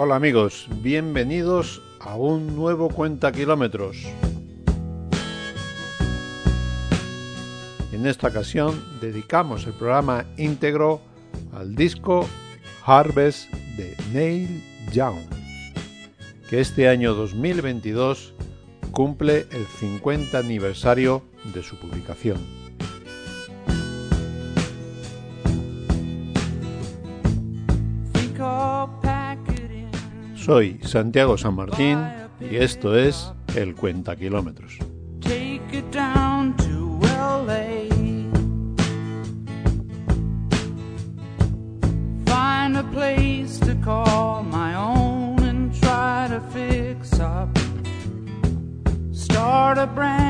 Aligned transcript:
Hola 0.00 0.14
amigos, 0.14 0.68
bienvenidos 0.80 1.82
a 1.98 2.14
un 2.14 2.54
nuevo 2.54 2.88
Cuenta 2.88 3.32
Kilómetros. 3.32 3.96
En 7.90 8.06
esta 8.06 8.28
ocasión 8.28 8.80
dedicamos 9.00 9.66
el 9.66 9.72
programa 9.72 10.24
íntegro 10.36 11.00
al 11.52 11.74
disco 11.74 12.28
Harvest 12.86 13.52
de 13.76 13.96
Neil 14.12 14.62
Young, 14.92 15.18
que 16.48 16.60
este 16.60 16.88
año 16.88 17.14
2022 17.14 18.34
cumple 18.92 19.48
el 19.50 19.66
50 19.66 20.38
aniversario 20.38 21.24
de 21.52 21.64
su 21.64 21.74
publicación. 21.74 22.57
Soy 30.48 30.80
Santiago 30.82 31.36
San 31.36 31.56
Martín 31.56 31.98
y 32.40 32.56
esto 32.56 32.96
es 32.96 33.34
El 33.54 33.74
Cuenta 33.74 34.16
Kilómetros. 34.16 34.78
A 49.78 50.27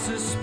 This 0.00 0.08
is 0.08 0.39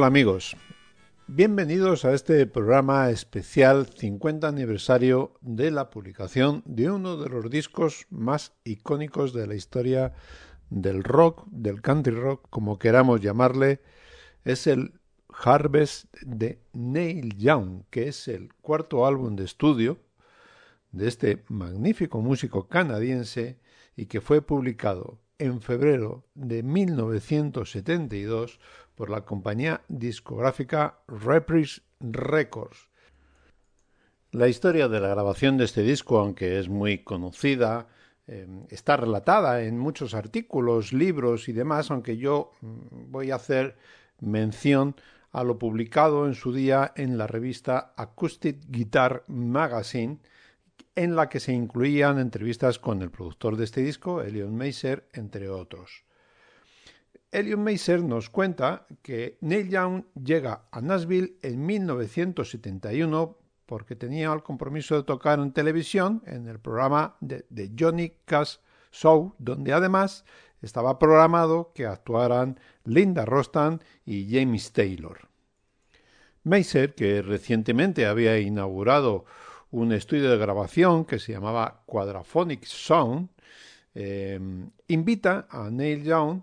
Hola 0.00 0.06
amigos, 0.06 0.56
bienvenidos 1.26 2.06
a 2.06 2.14
este 2.14 2.46
programa 2.46 3.10
especial 3.10 3.86
50 3.86 4.48
aniversario 4.48 5.34
de 5.42 5.70
la 5.70 5.90
publicación 5.90 6.62
de 6.64 6.90
uno 6.90 7.18
de 7.18 7.28
los 7.28 7.50
discos 7.50 8.06
más 8.08 8.54
icónicos 8.64 9.34
de 9.34 9.46
la 9.46 9.56
historia 9.56 10.14
del 10.70 11.04
rock, 11.04 11.44
del 11.50 11.82
country 11.82 12.14
rock, 12.14 12.46
como 12.48 12.78
queramos 12.78 13.20
llamarle, 13.20 13.82
es 14.42 14.66
el 14.66 14.94
Harvest 15.28 16.06
de 16.22 16.62
Neil 16.72 17.36
Young, 17.36 17.82
que 17.90 18.08
es 18.08 18.26
el 18.26 18.54
cuarto 18.54 19.04
álbum 19.04 19.36
de 19.36 19.44
estudio 19.44 19.98
de 20.92 21.08
este 21.08 21.44
magnífico 21.48 22.22
músico 22.22 22.68
canadiense 22.68 23.60
y 23.96 24.06
que 24.06 24.22
fue 24.22 24.40
publicado 24.40 25.20
en 25.40 25.60
febrero 25.60 26.24
de 26.34 26.62
1972 26.62 28.60
por 29.00 29.08
la 29.08 29.22
compañía 29.22 29.80
discográfica 29.88 30.98
Reprise 31.08 31.80
Records. 32.00 32.90
La 34.30 34.46
historia 34.46 34.88
de 34.88 35.00
la 35.00 35.08
grabación 35.08 35.56
de 35.56 35.64
este 35.64 35.80
disco, 35.80 36.18
aunque 36.18 36.58
es 36.58 36.68
muy 36.68 36.98
conocida, 36.98 37.88
eh, 38.26 38.46
está 38.68 38.98
relatada 38.98 39.62
en 39.62 39.78
muchos 39.78 40.12
artículos, 40.12 40.92
libros 40.92 41.48
y 41.48 41.52
demás, 41.54 41.90
aunque 41.90 42.18
yo 42.18 42.52
mm, 42.60 43.10
voy 43.10 43.30
a 43.30 43.36
hacer 43.36 43.78
mención 44.20 44.96
a 45.32 45.44
lo 45.44 45.58
publicado 45.58 46.26
en 46.26 46.34
su 46.34 46.52
día 46.52 46.92
en 46.94 47.16
la 47.16 47.26
revista 47.26 47.94
Acoustic 47.96 48.58
Guitar 48.68 49.24
Magazine, 49.28 50.18
en 50.94 51.16
la 51.16 51.30
que 51.30 51.40
se 51.40 51.54
incluían 51.54 52.18
entrevistas 52.18 52.78
con 52.78 53.00
el 53.00 53.10
productor 53.10 53.56
de 53.56 53.64
este 53.64 53.80
disco, 53.80 54.20
Elion 54.20 54.54
Meiser, 54.54 55.08
entre 55.14 55.48
otros. 55.48 56.04
Elion 57.32 57.62
Meiser 57.62 58.02
nos 58.02 58.28
cuenta 58.28 58.86
que 59.02 59.38
Neil 59.40 59.70
Young 59.70 60.04
llega 60.14 60.64
a 60.70 60.80
Nashville 60.80 61.36
en 61.42 61.64
1971 61.64 63.38
porque 63.66 63.94
tenía 63.94 64.32
el 64.32 64.42
compromiso 64.42 64.96
de 64.96 65.04
tocar 65.04 65.38
en 65.38 65.52
televisión 65.52 66.22
en 66.26 66.48
el 66.48 66.58
programa 66.58 67.16
de, 67.20 67.70
Johnny 67.78 68.14
Cash 68.24 68.56
Show, 68.90 69.36
donde 69.38 69.72
además 69.72 70.24
estaba 70.60 70.98
programado 70.98 71.70
que 71.72 71.86
actuaran 71.86 72.58
Linda 72.84 73.24
Rostan 73.24 73.80
y 74.04 74.28
James 74.28 74.72
Taylor. 74.72 75.28
Meiser, 76.42 76.96
que 76.96 77.22
recientemente 77.22 78.06
había 78.06 78.40
inaugurado 78.40 79.24
un 79.70 79.92
estudio 79.92 80.30
de 80.30 80.36
grabación 80.36 81.04
que 81.04 81.20
se 81.20 81.30
llamaba 81.30 81.84
Quadraphonic 81.86 82.64
Sound, 82.64 83.28
eh, 83.94 84.40
invita 84.88 85.46
a 85.48 85.70
Neil 85.70 86.02
Young 86.02 86.40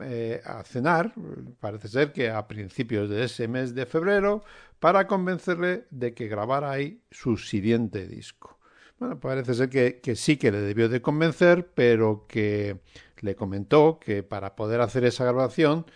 eh, 0.00 0.40
a 0.44 0.62
cenar, 0.62 1.12
parece 1.58 1.88
ser 1.88 2.12
que 2.12 2.30
a 2.30 2.46
principios 2.46 3.10
de 3.10 3.24
ese 3.24 3.48
mes 3.48 3.74
de 3.74 3.86
febrero, 3.86 4.44
para 4.78 5.06
convencerle 5.06 5.86
de 5.90 6.14
que 6.14 6.28
grabara 6.28 6.70
ahí 6.70 7.02
su 7.10 7.36
siguiente 7.36 8.06
disco. 8.06 8.58
Bueno, 9.00 9.18
parece 9.18 9.54
ser 9.54 9.68
que, 9.68 10.14
sí 10.14 10.36
que 10.36 10.52
le 10.52 10.60
debió 10.60 10.88
de 10.88 11.02
convencer, 11.02 11.70
pero 11.74 12.26
que 12.28 12.80
le 13.20 13.34
comentó 13.34 13.98
que 13.98 14.22
para 14.22 14.54
poder 14.54 14.80
hacer 14.80 15.04
esa 15.04 15.24
grabación 15.24 15.86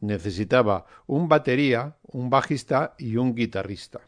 necesitaba 0.00 0.86
un 1.06 1.28
batería, 1.28 1.96
un 2.02 2.30
bajista 2.30 2.94
y 2.98 3.16
un 3.16 3.34
guitarrista. 3.34 4.00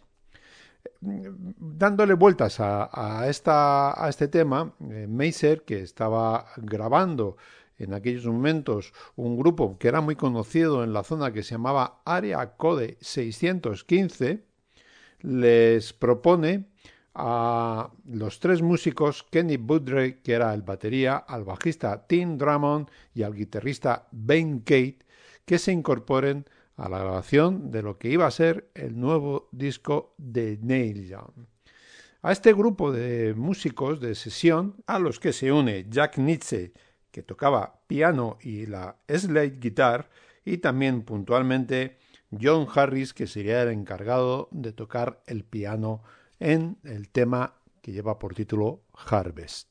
Dándole 1.01 2.15
vueltas 2.15 2.61
a, 2.61 2.89
a 2.93 3.29
este 3.29 4.29
tema, 4.29 4.75
eh, 4.91 5.07
Meiser, 5.09 5.63
que 5.63 5.81
estaba 5.81 6.47
grabando 6.57 7.37
en 7.85 7.95
aquellos 7.95 8.27
momentos 8.27 8.93
un 9.17 9.37
grupo 9.37 9.79
que 9.79 9.89
era 9.89 10.01
muy 10.01 10.17
conocido 10.17 10.85
en 10.85 10.93
la 10.93 11.03
zona 11.03 11.33
que 11.33 11.43
se 11.43 11.53
llamaba 11.53 12.03
Area 12.05 12.57
Code 12.57 12.97
615, 13.01 14.45
les 15.21 15.93
propone 15.93 16.67
a 17.15 17.91
los 18.07 18.41
tres 18.41 18.63
músicos, 18.63 19.23
Kenny 19.23 19.57
Budre, 19.57 20.21
que 20.21 20.33
era 20.33 20.55
el 20.55 20.63
batería, 20.63 21.17
al 21.17 21.45
bajista 21.45 22.07
Tim 22.07 22.39
Drummond 22.39 22.89
y 23.15 23.23
al 23.23 23.35
guitarrista 23.35 24.09
Ben 24.13 24.61
Kate, 24.61 24.99
que 25.45 25.59
se 25.59 25.73
incorporen 25.73 26.47
a 26.77 26.89
la 26.89 26.99
grabación 26.99 27.71
de 27.71 27.83
lo 27.83 27.99
que 27.99 28.09
iba 28.09 28.27
a 28.27 28.31
ser 28.31 28.71
el 28.75 28.99
nuevo 28.99 29.49
disco 29.53 30.15
de 30.17 30.59
Neil 30.63 31.07
Young. 31.07 31.47
A 32.23 32.33
este 32.33 32.53
grupo 32.53 32.93
de 32.93 33.35
músicos 33.35 34.01
de 34.01 34.15
sesión, 34.15 34.77
a 34.87 34.99
los 34.99 35.19
que 35.19 35.33
se 35.33 35.53
une 35.53 35.87
Jack 35.91 36.19
Nietzsche, 36.19 36.73
que 37.13 37.23
tocaba 37.23 37.83
piano 37.87 38.39
y 38.41 38.67
la 38.67 38.97
slide 39.07 39.61
guitar, 39.61 40.11
y 40.45 40.59
también 40.59 41.03
puntualmente 41.03 41.99
John 42.41 42.67
Harris, 42.75 43.15
que 43.15 43.29
sería 43.29 43.63
el 43.63 43.69
encargado 43.69 44.49
de 44.51 44.73
tocar 44.73 45.23
el 45.27 45.45
piano 45.45 46.03
en 46.41 46.79
el 46.83 47.11
tema 47.11 47.55
que 47.81 47.93
lleva 47.93 48.19
por 48.19 48.35
título 48.35 48.83
Harvest. 48.95 49.69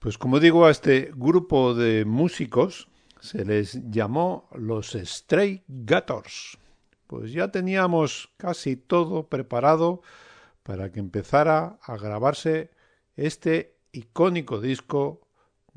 Pues 0.00 0.18
como 0.18 0.40
digo, 0.40 0.66
a 0.66 0.70
este 0.70 1.12
grupo 1.14 1.74
de 1.74 2.04
músicos 2.04 2.88
se 3.20 3.44
les 3.44 3.90
llamó 3.90 4.48
los 4.54 4.92
Stray 4.92 5.62
Gators. 5.68 6.58
Pues 7.06 7.32
ya 7.32 7.50
teníamos 7.50 8.32
casi 8.36 8.76
todo 8.76 9.28
preparado 9.28 10.02
para 10.62 10.90
que 10.90 11.00
empezara 11.00 11.78
a 11.82 11.96
grabarse 11.96 12.70
este 13.16 13.76
icónico 13.92 14.60
disco 14.60 15.20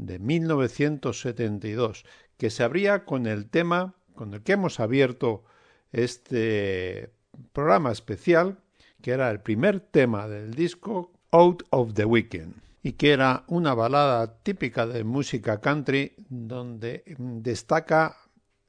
de 0.06 0.20
1972, 0.20 2.06
que 2.38 2.50
se 2.50 2.64
abría 2.64 3.06
con 3.06 3.26
el 3.26 3.50
tema 3.50 3.96
con 4.14 4.34
el 4.34 4.44
que 4.44 4.54
hemos 4.54 4.80
abierto 4.80 5.44
este 5.92 7.12
programa 7.52 7.92
especial, 7.92 8.60
que 9.02 9.12
era 9.12 9.32
el 9.32 9.40
primer 9.40 9.80
tema 9.80 10.28
del 10.28 10.54
disco 10.54 11.12
Out 11.32 11.64
of 11.72 11.94
the 11.94 12.06
Weekend 12.06 12.54
y 12.84 12.94
que 12.94 13.12
era 13.12 13.44
una 13.48 13.74
balada 13.74 14.40
típica 14.44 14.86
de 14.86 15.04
música 15.04 15.62
country 15.62 16.14
donde 16.30 17.04
destaca 17.18 18.18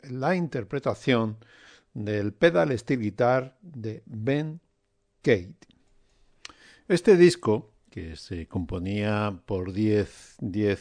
la 0.03 0.37
interpretación 0.37 1.37
del 1.93 2.33
pedal 2.33 2.77
steel 2.79 3.01
guitar 3.01 3.59
de 3.61 4.03
Ben 4.07 4.61
Kate. 5.21 5.57
Este 6.89 7.17
disco 7.17 7.74
que 7.95 8.17
se 8.17 8.49
componía 8.49 9.39
por 9.47 9.73
10 9.73 10.39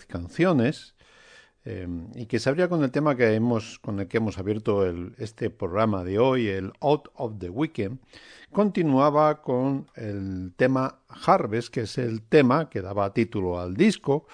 canciones 0.07 0.95
em, 1.63 2.07
y 2.15 2.25
que 2.25 2.39
se 2.39 2.49
abría 2.49 2.67
con 2.67 2.83
el 2.83 2.89
tema 2.89 3.15
que 3.15 3.35
hemos, 3.35 3.77
con 3.77 3.99
el 3.99 4.07
que 4.07 4.17
hemos 4.17 4.39
abierto 4.39 4.83
este 5.19 5.51
programa 5.51 6.03
de 6.03 6.17
hoy, 6.17 6.47
el 6.47 6.73
Out 6.81 7.09
of 7.13 7.33
the 7.37 7.51
Weekend, 7.51 7.99
continuaba 8.51 9.43
con 9.43 9.85
el 9.95 10.53
tema 10.55 11.01
Harvest, 11.07 11.71
que 11.71 11.81
es 11.81 11.99
el 11.99 12.23
tema 12.23 12.67
que 12.71 12.81
daba 12.81 13.13
título 13.13 13.59
al 13.59 13.75
disco 13.75 14.25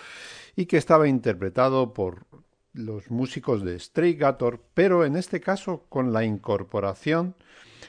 y 0.55 0.65
que 0.65 0.77
estaba 0.77 1.09
interpretado 1.09 1.93
por 1.93 2.27
los 2.71 3.11
músicos 3.11 3.61
de 3.61 3.77
Stray 3.77 4.13
Gator, 4.13 4.63
pero 4.73 5.03
en 5.03 5.17
este 5.17 5.41
caso 5.41 5.83
con 5.89 6.13
la 6.13 6.23
incorporación 6.23 7.35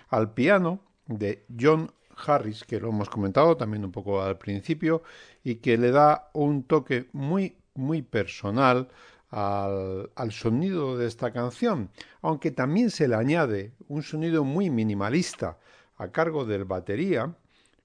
al 0.09 0.35
piano 0.35 0.81
de 1.07 1.45
John 1.57 1.93
Harris, 2.25 2.65
que 2.65 2.81
lo 2.81 2.89
hemos 2.89 3.09
comentado 3.09 3.57
también 3.57 3.85
un 3.85 3.93
poco 3.93 4.23
al 4.23 4.39
principio, 4.39 5.03
y 5.43 5.57
que 5.57 5.77
le 5.79 5.91
da 5.91 6.31
un 6.35 6.65
toque 6.65 7.09
muy, 7.13 7.57
muy 7.75 8.03
personal 8.03 8.89
al, 9.31 10.11
al, 10.15 10.33
sonido 10.33 10.99
de 10.99 11.07
esta 11.07 11.33
canción, 11.33 11.91
aunque 12.23 12.51
también 12.51 12.91
se 12.91 13.07
le 13.09 13.15
añade 13.15 13.73
un 13.89 14.03
sonido 14.03 14.45
muy 14.45 14.71
minimalista 14.71 15.59
a 15.97 16.11
cargo 16.11 16.45
del 16.45 16.65
batería, 16.65 17.35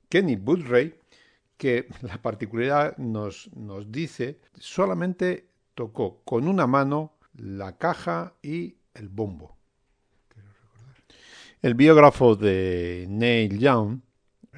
Kenny 0.09 0.35
Budray, 0.35 0.95
que 1.57 1.87
la 2.01 2.21
particularidad 2.21 2.97
nos, 2.97 3.49
nos 3.55 3.91
dice 3.91 4.39
solamente 4.57 5.49
tocó 5.73 6.21
con 6.23 6.47
una 6.47 6.67
mano 6.67 7.13
la 7.35 7.77
caja 7.77 8.33
y 8.41 8.77
el 8.93 9.09
bombo. 9.09 9.57
El 11.61 11.73
biógrafo 11.73 12.35
de 12.35 13.05
Neil 13.09 13.59
Young 13.59 13.99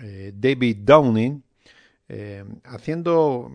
eh, 0.01 0.32
David 0.36 0.77
Downing, 0.82 1.44
eh, 2.10 2.44
haciendo 2.63 3.51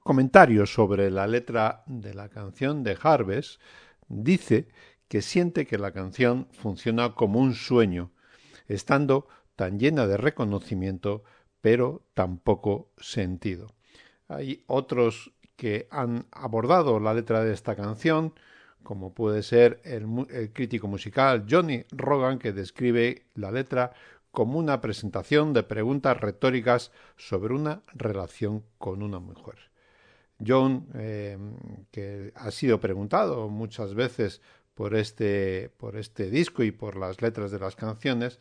comentarios 0.00 0.72
sobre 0.72 1.10
la 1.10 1.26
letra 1.26 1.82
de 1.86 2.14
la 2.14 2.28
canción 2.28 2.82
de 2.82 2.96
Harvest, 3.00 3.60
dice 4.08 4.68
que 5.08 5.22
siente 5.22 5.66
que 5.66 5.78
la 5.78 5.92
canción 5.92 6.48
funciona 6.52 7.14
como 7.14 7.40
un 7.40 7.54
sueño, 7.54 8.10
estando 8.68 9.28
tan 9.56 9.78
llena 9.78 10.06
de 10.06 10.16
reconocimiento, 10.16 11.22
pero 11.60 12.02
tan 12.14 12.38
poco 12.38 12.90
sentido. 12.98 13.68
Hay 14.28 14.64
otros 14.66 15.32
que 15.56 15.86
han 15.90 16.26
abordado 16.32 16.98
la 16.98 17.14
letra 17.14 17.44
de 17.44 17.52
esta 17.52 17.76
canción, 17.76 18.32
como 18.82 19.14
puede 19.14 19.42
ser 19.42 19.80
el, 19.84 20.06
el, 20.30 20.52
crítico 20.52 20.88
musical 20.88 21.46
Johnny 21.48 21.84
Rogan, 21.90 22.38
que 22.38 22.52
describe 22.52 23.26
la 23.34 23.52
letra 23.52 23.92
como 24.32 24.58
una 24.58 24.80
presentación 24.80 25.52
de 25.52 25.62
preguntas 25.62 26.18
retóricas 26.20 26.90
sobre 27.16 27.54
una 27.54 27.82
relación 27.94 28.64
con 28.78 29.02
una 29.02 29.20
mujer. 29.20 29.70
John, 30.44 30.88
eh, 30.94 31.38
que 31.90 32.32
ha 32.34 32.50
sido 32.50 32.80
preguntado 32.80 33.48
muchas 33.48 33.94
veces 33.94 34.40
por 34.74 34.96
este, 34.96 35.70
por 35.76 35.96
este 35.96 36.30
disco 36.30 36.64
y 36.64 36.72
por 36.72 36.96
las 36.96 37.20
letras 37.20 37.50
de 37.50 37.60
las 37.60 37.76
canciones, 37.76 38.40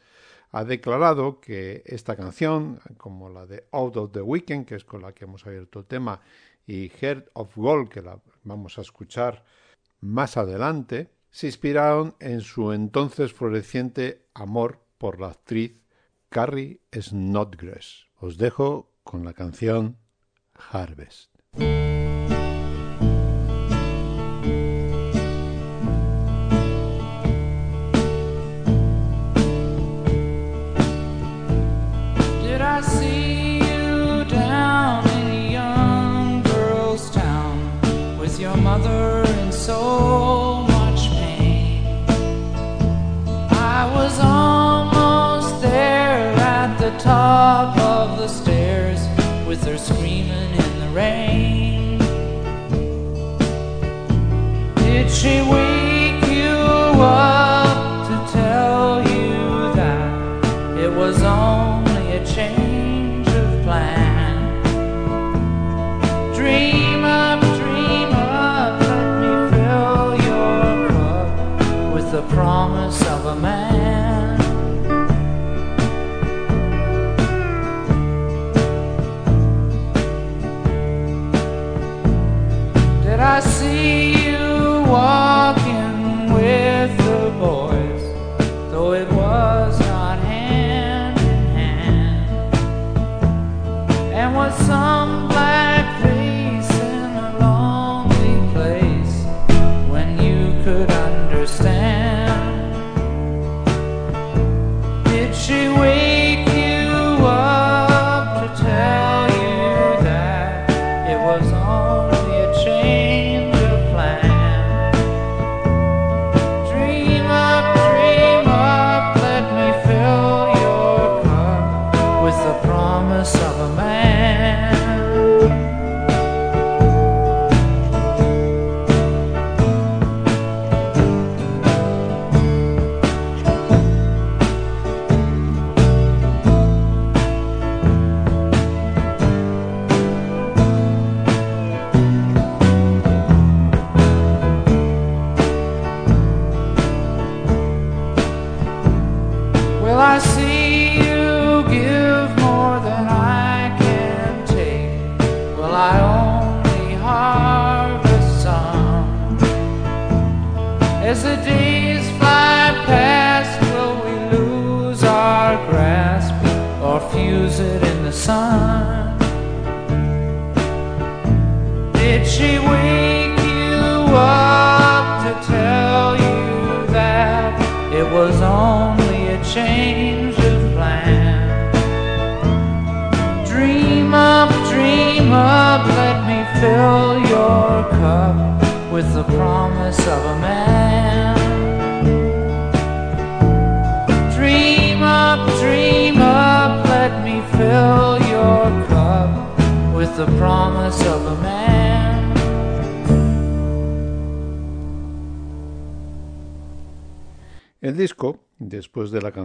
ha 0.51 0.63
declarado 0.63 1.39
que 1.39 1.83
esta 1.86 2.15
canción, 2.15 2.79
como 2.98 3.29
la 3.29 3.45
de 3.45 3.67
Out 3.71 3.98
of 3.98 4.12
the 4.12 4.21
Weekend, 4.21 4.65
que 4.65 4.75
es 4.75 4.86
con 4.86 5.01
la 5.01 5.13
que 5.13 5.25
hemos 5.25 5.45
abierto 5.45 5.79
el 5.79 5.86
tema, 5.86 6.21
y 6.65 6.89
Heart 6.89 7.29
of 7.33 7.55
Gold, 7.55 7.89
que 7.89 8.01
la 8.01 8.19
vamos 8.43 8.77
a 8.77 8.81
escuchar 8.81 9.43
más 10.00 10.38
adelante, 10.38 11.10
se 11.29 11.48
inspiraron 11.48 12.15
en 12.19 12.41
su 12.41 12.71
entonces 12.71 13.33
floreciente 13.33 14.25
amor 14.33 14.79
por 14.98 15.19
la 15.19 15.29
actriz 15.29 15.80
Carrie 16.31 16.79
Snodgrass. 16.93 18.07
Os 18.15 18.38
dejo 18.38 18.93
con 19.03 19.25
la 19.25 19.33
canción 19.33 19.97
Harvest. 20.71 21.29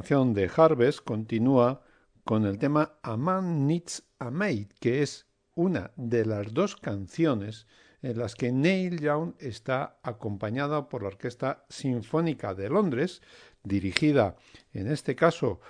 De 0.07 0.49
Harvest, 0.57 1.01
continúa 1.01 1.83
con 2.23 2.47
el 2.47 2.61
tema 2.61 2.97
A 3.03 3.17
Man 3.17 3.67
Needs 3.67 4.05
a 4.21 4.31
Maid, 4.31 4.69
que 4.79 5.03
es 5.03 5.27
una 5.57 5.91
de 5.97 6.25
las 6.25 6.55
dos 6.55 6.77
canciones 6.77 7.67
en 8.03 8.17
las 8.17 8.37
que 8.37 8.53
Neil 8.53 9.01
Young 9.01 9.35
está 9.41 9.99
acompañado 10.05 10.89
por 10.89 11.03
la 11.03 11.09
Orquesta 11.09 11.65
Sinfónica 11.69 12.55
de 12.55 12.69
Londres, 12.69 13.21
dirigida 13.65 14.37
en 14.73 14.93
este 14.93 15.17
caso 15.17 15.61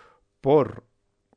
por 0.43 0.85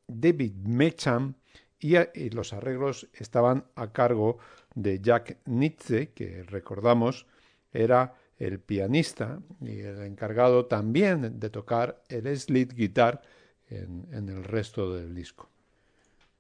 David 0.06 0.56
Mecham, 0.56 1.36
y, 1.80 1.96
y 1.96 2.32
los 2.32 2.52
arreglos 2.52 3.08
estaban 3.14 3.64
a 3.76 3.94
cargo 3.94 4.40
de 4.76 5.00
Jack 5.00 5.38
Nietzsche, 5.46 6.12
que 6.12 6.44
recordamos 6.44 7.28
era 7.72 8.16
el 8.40 8.60
pianista 8.60 9.40
y 9.62 9.80
el 9.80 10.02
encargado 10.04 10.66
también 10.66 11.40
de 11.40 11.50
tocar 11.50 12.02
el 12.08 12.26
slide 12.40 12.74
guitar 12.74 13.22
en, 13.70 14.30
el 14.30 14.44
resto 14.44 14.96
del 14.96 15.14
disco. 15.14 15.50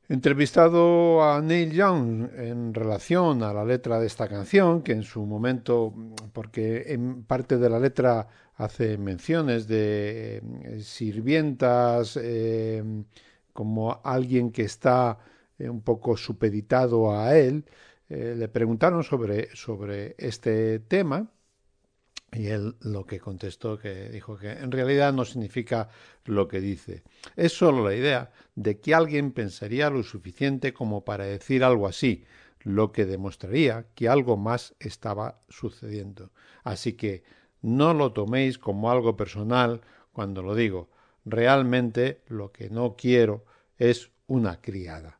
Entrevistado 0.07 1.21
a 1.23 1.39
Neil 1.39 1.71
Young 1.71 2.29
en 2.35 2.73
relación 2.73 3.43
a 3.43 3.53
la 3.53 3.63
letra 3.63 3.99
de 3.99 4.07
esta 4.07 4.27
canción, 4.27 4.81
que 4.81 4.93
en 4.93 5.03
su 5.03 5.23
momento, 5.23 5.93
porque 6.33 6.85
en 6.87 7.23
parte 7.25 7.57
de 7.57 7.69
la 7.69 7.79
letra 7.79 8.27
hace 8.55 8.97
menciones 8.97 9.67
de 9.67 10.37
eh, 10.63 10.79
sirvientas 10.81 12.17
eh, 12.19 12.83
como 13.53 14.01
alguien 14.03 14.51
que 14.51 14.63
está 14.63 15.19
eh, 15.59 15.69
un 15.69 15.81
poco 15.81 16.17
supeditado 16.17 17.15
a 17.15 17.37
él, 17.37 17.65
le 18.09 18.47
preguntaron 18.47 19.03
sobre, 19.03 19.55
sobre 19.55 20.15
este 20.17 20.79
tema 20.79 21.29
y 22.31 22.47
él 22.47 22.75
lo 22.81 23.05
que 23.05 23.19
contestó 23.19 23.77
que 23.77 24.09
dijo 24.09 24.37
que 24.37 24.51
en 24.51 24.71
realidad 24.71 25.13
no 25.13 25.25
significa 25.25 25.89
lo 26.25 26.47
que 26.47 26.59
dice. 26.59 27.03
Es 27.35 27.53
solo 27.53 27.87
la 27.87 27.95
idea 27.95 28.31
de 28.55 28.79
que 28.79 28.93
alguien 28.93 29.31
pensaría 29.31 29.89
lo 29.89 30.03
suficiente 30.03 30.73
como 30.73 31.03
para 31.03 31.25
decir 31.25 31.63
algo 31.63 31.87
así, 31.87 32.25
lo 32.61 32.91
que 32.91 33.05
demostraría 33.05 33.87
que 33.95 34.09
algo 34.09 34.37
más 34.37 34.75
estaba 34.79 35.41
sucediendo. 35.49 36.31
Así 36.63 36.93
que 36.93 37.23
no 37.61 37.93
lo 37.93 38.13
toméis 38.13 38.57
como 38.57 38.91
algo 38.91 39.17
personal 39.17 39.81
cuando 40.11 40.43
lo 40.43 40.55
digo. 40.55 40.89
Realmente 41.25 42.21
lo 42.27 42.51
que 42.51 42.69
no 42.69 42.95
quiero 42.95 43.45
es 43.77 44.11
una 44.27 44.61
criada. 44.61 45.18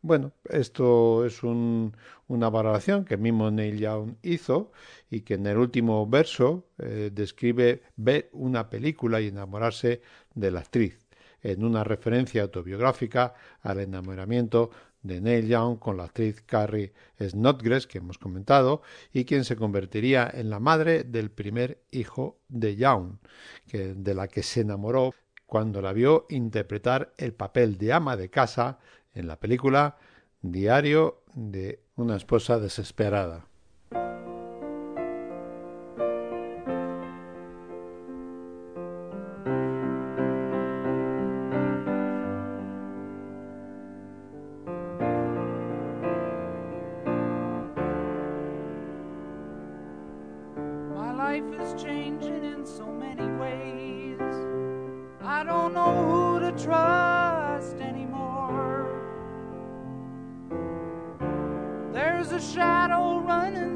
Bueno, 0.00 0.32
esto 0.48 1.24
es 1.26 1.42
un, 1.42 1.96
una 2.28 2.48
valoración 2.50 3.04
que 3.04 3.16
mismo 3.16 3.50
Neil 3.50 3.78
Young 3.78 4.14
hizo 4.22 4.70
y 5.10 5.22
que 5.22 5.34
en 5.34 5.46
el 5.46 5.58
último 5.58 6.06
verso 6.06 6.68
eh, 6.78 7.10
describe 7.12 7.82
ver 7.96 8.28
una 8.32 8.70
película 8.70 9.20
y 9.20 9.26
enamorarse 9.26 10.00
de 10.34 10.50
la 10.52 10.60
actriz, 10.60 11.08
en 11.42 11.64
una 11.64 11.82
referencia 11.82 12.42
autobiográfica 12.42 13.34
al 13.62 13.80
enamoramiento 13.80 14.70
de 15.02 15.20
Neil 15.20 15.48
Young 15.48 15.80
con 15.80 15.96
la 15.96 16.04
actriz 16.04 16.42
Carrie 16.42 16.92
Snodgrass 17.20 17.88
que 17.88 17.98
hemos 17.98 18.18
comentado 18.18 18.82
y 19.12 19.24
quien 19.24 19.44
se 19.44 19.56
convertiría 19.56 20.30
en 20.32 20.48
la 20.48 20.60
madre 20.60 21.02
del 21.02 21.32
primer 21.32 21.82
hijo 21.90 22.38
de 22.48 22.76
Young, 22.76 23.18
que, 23.66 23.94
de 23.94 24.14
la 24.14 24.28
que 24.28 24.44
se 24.44 24.60
enamoró 24.60 25.12
cuando 25.48 25.80
la 25.80 25.94
vio 25.94 26.26
interpretar 26.28 27.14
el 27.16 27.32
papel 27.32 27.78
de 27.78 27.92
ama 27.92 28.16
de 28.16 28.28
casa 28.28 28.78
en 29.18 29.26
la 29.26 29.38
película 29.38 29.96
Diario 30.40 31.24
de 31.34 31.82
una 31.96 32.16
esposa 32.16 32.60
desesperada. 32.60 33.47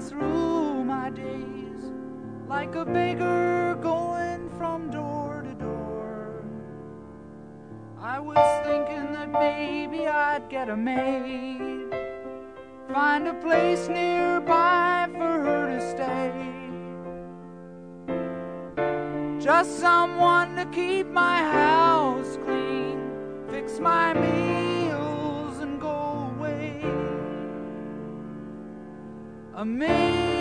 Through 0.09 0.85
my 0.85 1.11
days 1.11 1.93
like 2.49 2.75
a 2.75 2.85
beggar 2.85 3.79
going 3.81 4.51
from 4.59 4.91
door 4.91 5.43
to 5.47 5.55
door. 5.55 6.45
I 7.99 8.19
was 8.19 8.67
thinking 8.67 9.13
that 9.13 9.31
maybe 9.31 10.07
I'd 10.07 10.49
get 10.49 10.69
a 10.69 10.77
maid, 10.77 11.95
find 12.93 13.29
a 13.29 13.35
place 13.35 13.89
nearby 13.89 15.09
for 15.13 15.33
her 15.47 15.67
to 15.73 15.81
stay. 15.93 16.33
Just 19.39 19.79
someone 19.79 20.57
to 20.57 20.67
keep 20.67 21.07
my 21.07 21.39
house 21.39 22.39
clean, 22.45 22.99
fix 23.49 23.79
my 23.79 24.15
meals, 24.15 24.82
A 29.63 30.32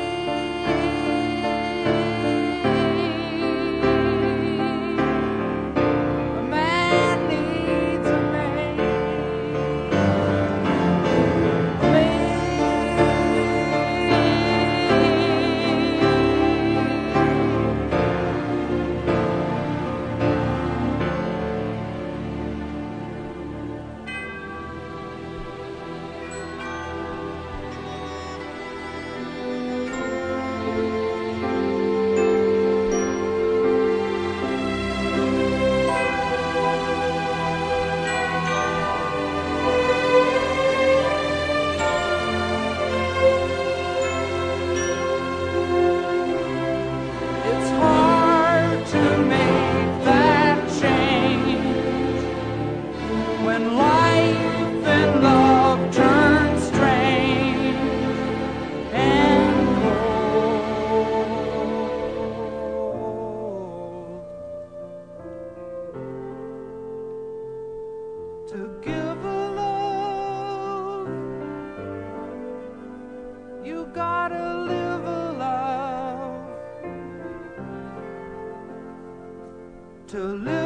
to 80.11 80.17
live 80.17 80.60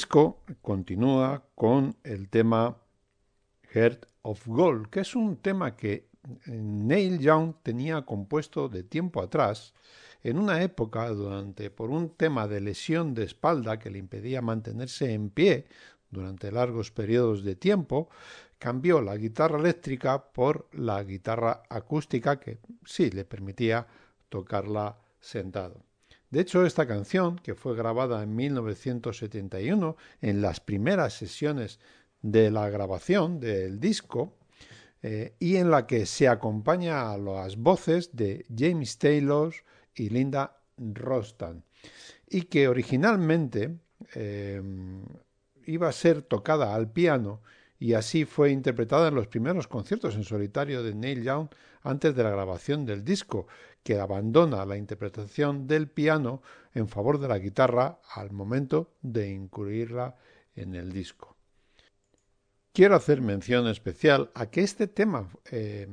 disco 0.00 0.40
continúa 0.62 1.44
con 1.54 1.94
el 2.04 2.30
tema 2.30 2.74
Heart 3.74 4.06
of 4.22 4.46
Gold, 4.46 4.88
que 4.88 5.00
es 5.00 5.14
un 5.14 5.36
tema 5.36 5.76
que 5.76 6.08
Neil 6.46 7.18
Young 7.18 7.56
tenía 7.62 8.00
compuesto 8.06 8.70
de 8.70 8.82
tiempo 8.82 9.20
atrás, 9.20 9.74
en 10.22 10.38
una 10.38 10.62
época 10.62 11.06
durante 11.10 11.68
por 11.68 11.90
un 11.90 12.16
tema 12.16 12.48
de 12.48 12.62
lesión 12.62 13.12
de 13.12 13.24
espalda 13.24 13.78
que 13.78 13.90
le 13.90 13.98
impedía 13.98 14.40
mantenerse 14.40 15.12
en 15.12 15.28
pie 15.28 15.66
durante 16.10 16.50
largos 16.50 16.90
periodos 16.90 17.44
de 17.44 17.56
tiempo, 17.56 18.08
cambió 18.58 19.02
la 19.02 19.18
guitarra 19.18 19.58
eléctrica 19.58 20.32
por 20.32 20.66
la 20.72 21.04
guitarra 21.04 21.62
acústica 21.68 22.40
que 22.40 22.56
sí 22.86 23.10
le 23.10 23.26
permitía 23.26 23.86
tocarla 24.30 24.96
sentado. 25.20 25.89
De 26.30 26.40
hecho, 26.40 26.64
esta 26.64 26.86
canción, 26.86 27.36
que 27.36 27.56
fue 27.56 27.74
grabada 27.76 28.22
en 28.22 28.36
1971 28.36 29.96
en 30.20 30.40
las 30.40 30.60
primeras 30.60 31.14
sesiones 31.14 31.80
de 32.22 32.52
la 32.52 32.70
grabación 32.70 33.40
del 33.40 33.80
disco, 33.80 34.36
eh, 35.02 35.34
y 35.38 35.56
en 35.56 35.70
la 35.70 35.86
que 35.86 36.06
se 36.06 36.28
acompaña 36.28 37.10
a 37.10 37.18
las 37.18 37.56
voces 37.56 38.14
de 38.14 38.46
James 38.56 38.98
Taylor 38.98 39.52
y 39.94 40.10
Linda 40.10 40.60
Rostan, 40.76 41.64
y 42.28 42.42
que 42.42 42.68
originalmente 42.68 43.78
eh, 44.14 44.62
iba 45.66 45.88
a 45.88 45.92
ser 45.92 46.22
tocada 46.22 46.74
al 46.74 46.92
piano 46.92 47.40
y 47.80 47.94
así 47.94 48.26
fue 48.26 48.50
interpretada 48.50 49.08
en 49.08 49.14
los 49.14 49.26
primeros 49.26 49.66
conciertos 49.66 50.14
en 50.14 50.22
solitario 50.22 50.82
de 50.82 50.94
Neil 50.94 51.24
Young 51.24 51.48
antes 51.82 52.14
de 52.14 52.22
la 52.22 52.30
grabación 52.30 52.84
del 52.84 53.02
disco, 53.02 53.46
que 53.82 53.98
abandona 53.98 54.66
la 54.66 54.76
interpretación 54.76 55.66
del 55.66 55.88
piano 55.88 56.42
en 56.74 56.88
favor 56.88 57.18
de 57.18 57.28
la 57.28 57.38
guitarra 57.38 57.98
al 58.14 58.32
momento 58.32 58.92
de 59.00 59.30
incluirla 59.30 60.14
en 60.54 60.74
el 60.74 60.92
disco. 60.92 61.38
Quiero 62.74 62.96
hacer 62.96 63.22
mención 63.22 63.66
especial 63.66 64.30
a 64.34 64.50
que 64.50 64.60
este 64.60 64.86
tema 64.86 65.30
eh, 65.50 65.88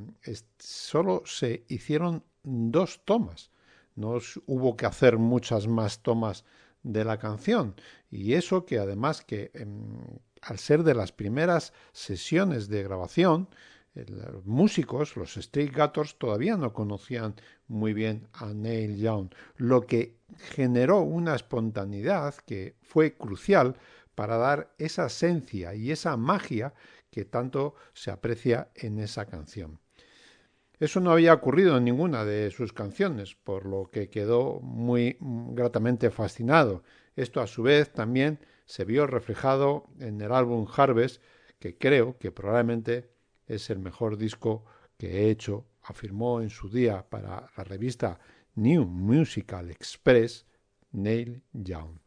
solo 0.59 1.23
se 1.25 1.63
hicieron 1.69 2.23
dos 2.43 3.01
tomas, 3.05 3.49
no 3.95 4.19
hubo 4.45 4.75
que 4.75 4.85
hacer 4.85 5.17
muchas 5.17 5.67
más 5.67 6.03
tomas 6.03 6.43
de 6.83 7.05
la 7.05 7.17
canción 7.17 7.75
y 8.11 8.33
eso 8.33 8.65
que 8.65 8.77
además 8.77 9.23
que 9.23 9.51
eh, 9.53 9.65
al 10.41 10.59
ser 10.59 10.83
de 10.83 10.95
las 10.95 11.11
primeras 11.11 11.73
sesiones 11.91 12.67
de 12.67 12.83
grabación 12.83 13.49
los 14.05 14.45
músicos, 14.45 15.15
los 15.15 15.37
Street 15.37 15.71
Gators, 15.73 16.17
todavía 16.17 16.57
no 16.57 16.73
conocían 16.73 17.35
muy 17.67 17.93
bien 17.93 18.27
a 18.33 18.53
Neil 18.53 18.97
Young, 18.97 19.29
lo 19.57 19.85
que 19.85 20.17
generó 20.37 21.01
una 21.01 21.35
espontaneidad 21.35 22.35
que 22.45 22.75
fue 22.81 23.15
crucial 23.15 23.75
para 24.15 24.37
dar 24.37 24.73
esa 24.77 25.07
esencia 25.07 25.73
y 25.73 25.91
esa 25.91 26.17
magia 26.17 26.73
que 27.09 27.25
tanto 27.25 27.75
se 27.93 28.11
aprecia 28.11 28.69
en 28.75 28.99
esa 28.99 29.25
canción. 29.25 29.79
Eso 30.79 30.99
no 30.99 31.11
había 31.11 31.33
ocurrido 31.33 31.77
en 31.77 31.85
ninguna 31.85 32.23
de 32.23 32.51
sus 32.51 32.71
canciones, 32.71 33.35
por 33.35 33.65
lo 33.65 33.89
que 33.89 34.09
quedó 34.09 34.59
muy 34.59 35.17
gratamente 35.19 36.11
fascinado. 36.11 36.83
Esto 37.15 37.41
a 37.41 37.47
su 37.47 37.63
vez 37.63 37.91
también 37.91 38.39
se 38.67 38.85
vio 38.85 39.07
reflejado 39.07 39.89
en 39.99 40.21
el 40.21 40.31
álbum 40.31 40.67
Harvest, 40.75 41.21
que 41.57 41.77
creo 41.77 42.17
que 42.19 42.31
probablemente 42.31 43.09
es 43.47 43.69
el 43.69 43.79
mejor 43.79 44.17
disco 44.17 44.65
que 44.97 45.21
he 45.21 45.29
hecho, 45.29 45.65
afirmó 45.81 46.41
en 46.41 46.49
su 46.49 46.69
día 46.69 47.09
para 47.09 47.49
la 47.55 47.63
revista 47.63 48.19
New 48.55 48.85
Musical 48.85 49.71
Express 49.71 50.45
Neil 50.91 51.41
Young. 51.53 51.97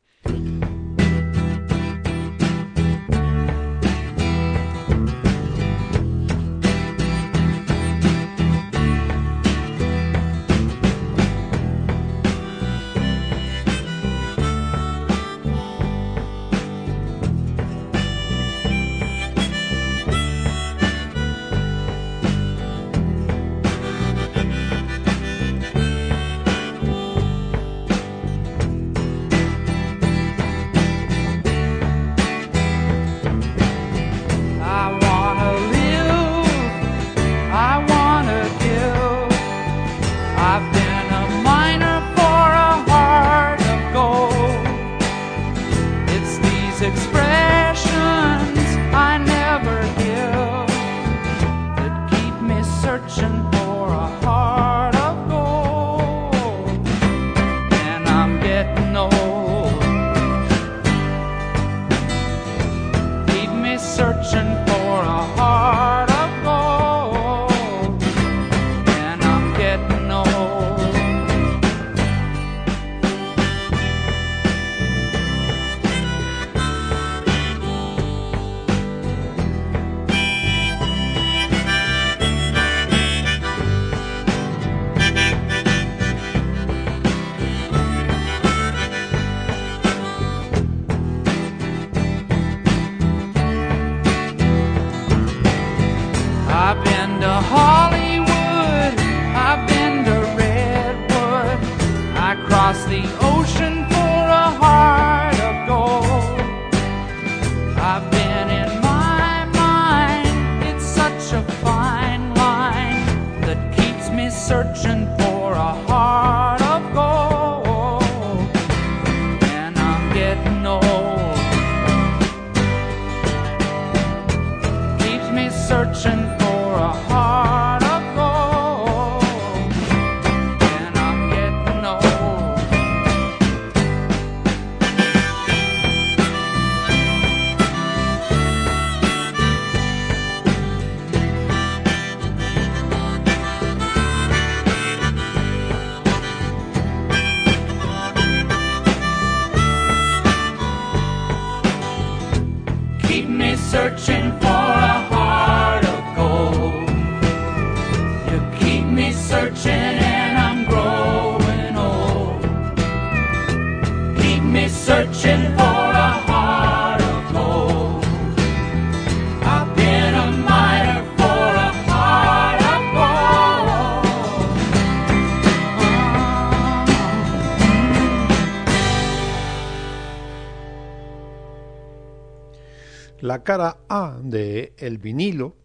Cara 183.51 183.79
A 183.89 184.17
de 184.23 184.75
el 184.79 184.99
vinilo 184.99 185.57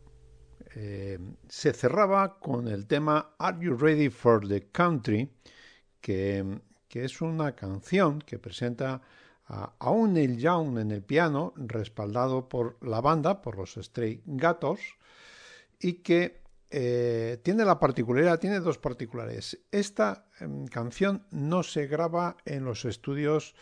eh, 0.73 1.19
se 1.47 1.71
cerraba 1.71 2.39
con 2.39 2.67
el 2.67 2.87
tema 2.87 3.35
Are 3.37 3.63
You 3.63 3.77
Ready 3.77 4.09
for 4.09 4.47
the 4.47 4.71
Country, 4.71 5.31
que, 6.01 6.61
es 6.89 7.21
una 7.21 7.51
canción 7.51 8.17
que 8.21 8.39
presenta 8.39 9.03
a, 9.45 9.91
un 9.91 10.13
Neil 10.13 10.39
Young 10.39 10.79
en 10.79 10.89
el 10.89 11.03
piano, 11.03 11.53
respaldado 11.57 12.49
por 12.49 12.83
la 12.83 13.01
banda, 13.01 13.43
por 13.43 13.55
los 13.55 13.75
Stray 13.75 14.23
Gatos, 14.25 14.79
y 15.79 16.01
que 16.01 16.41
eh, 16.71 17.39
tiene 17.43 17.65
la 17.65 17.77
particularidad, 17.77 18.39
tiene 18.39 18.61
dos 18.61 18.79
particulares. 18.79 19.59
Esta 19.71 20.25
em, 20.39 20.65
canción 20.65 21.27
no 21.29 21.61
se 21.61 21.85
graba 21.85 22.35
en 22.45 22.65
los 22.65 22.83
estudios 22.83 23.53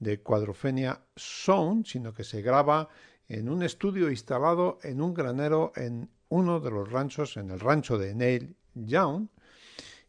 de 0.00 0.20
Cuadrofenia 0.20 1.00
Sound, 1.14 1.86
sino 1.86 2.12
que 2.12 2.24
se 2.24 2.42
graba 2.42 2.88
en 3.28 3.48
un 3.48 3.62
estudio 3.62 4.10
instalado 4.10 4.78
en 4.82 5.00
un 5.00 5.14
granero 5.14 5.72
en 5.76 6.08
uno 6.30 6.60
de 6.60 6.70
los 6.70 6.90
ranchos, 6.90 7.36
en 7.36 7.50
el 7.50 7.60
rancho 7.60 7.98
de 7.98 8.14
Neil 8.14 8.56
Young, 8.74 9.28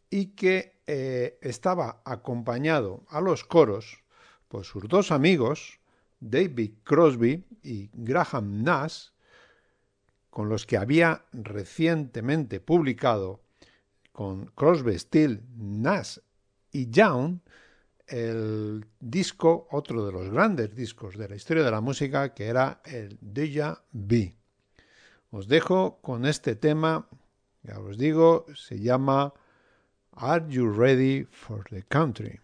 y 0.09 0.27
que 0.27 0.79
eh, 0.87 1.37
estaba 1.41 2.01
acompañado 2.03 3.03
a 3.09 3.21
los 3.21 3.43
coros 3.43 4.03
por 4.47 4.65
sus 4.65 4.87
dos 4.87 5.11
amigos, 5.11 5.79
David 6.19 6.73
Crosby 6.83 7.45
y 7.61 7.89
Graham 7.93 8.63
Nash, 8.63 9.09
con 10.29 10.49
los 10.49 10.65
que 10.65 10.77
había 10.77 11.25
recientemente 11.31 12.59
publicado 12.59 13.41
con 14.11 14.47
Crosby, 14.47 14.97
Steele, 14.97 15.41
Nash 15.55 16.17
y 16.71 16.89
Young 16.89 17.39
el 18.09 18.85
disco, 18.99 19.67
otro 19.71 20.05
de 20.05 20.11
los 20.11 20.29
grandes 20.29 20.75
discos 20.75 21.17
de 21.17 21.29
la 21.29 21.35
historia 21.35 21.63
de 21.63 21.71
la 21.71 21.81
música, 21.81 22.33
que 22.33 22.47
era 22.47 22.81
el 22.85 23.17
Deja 23.21 23.83
Vu. 23.91 24.33
Os 25.31 25.47
dejo 25.47 25.99
con 26.01 26.25
este 26.25 26.55
tema, 26.55 27.07
ya 27.63 27.79
os 27.79 27.97
digo, 27.97 28.45
se 28.55 28.79
llama 28.79 29.33
Are 30.11 30.43
You 30.49 30.71
Ready 30.71 31.25
for 31.25 31.63
the 31.69 31.83
Country? 31.83 32.39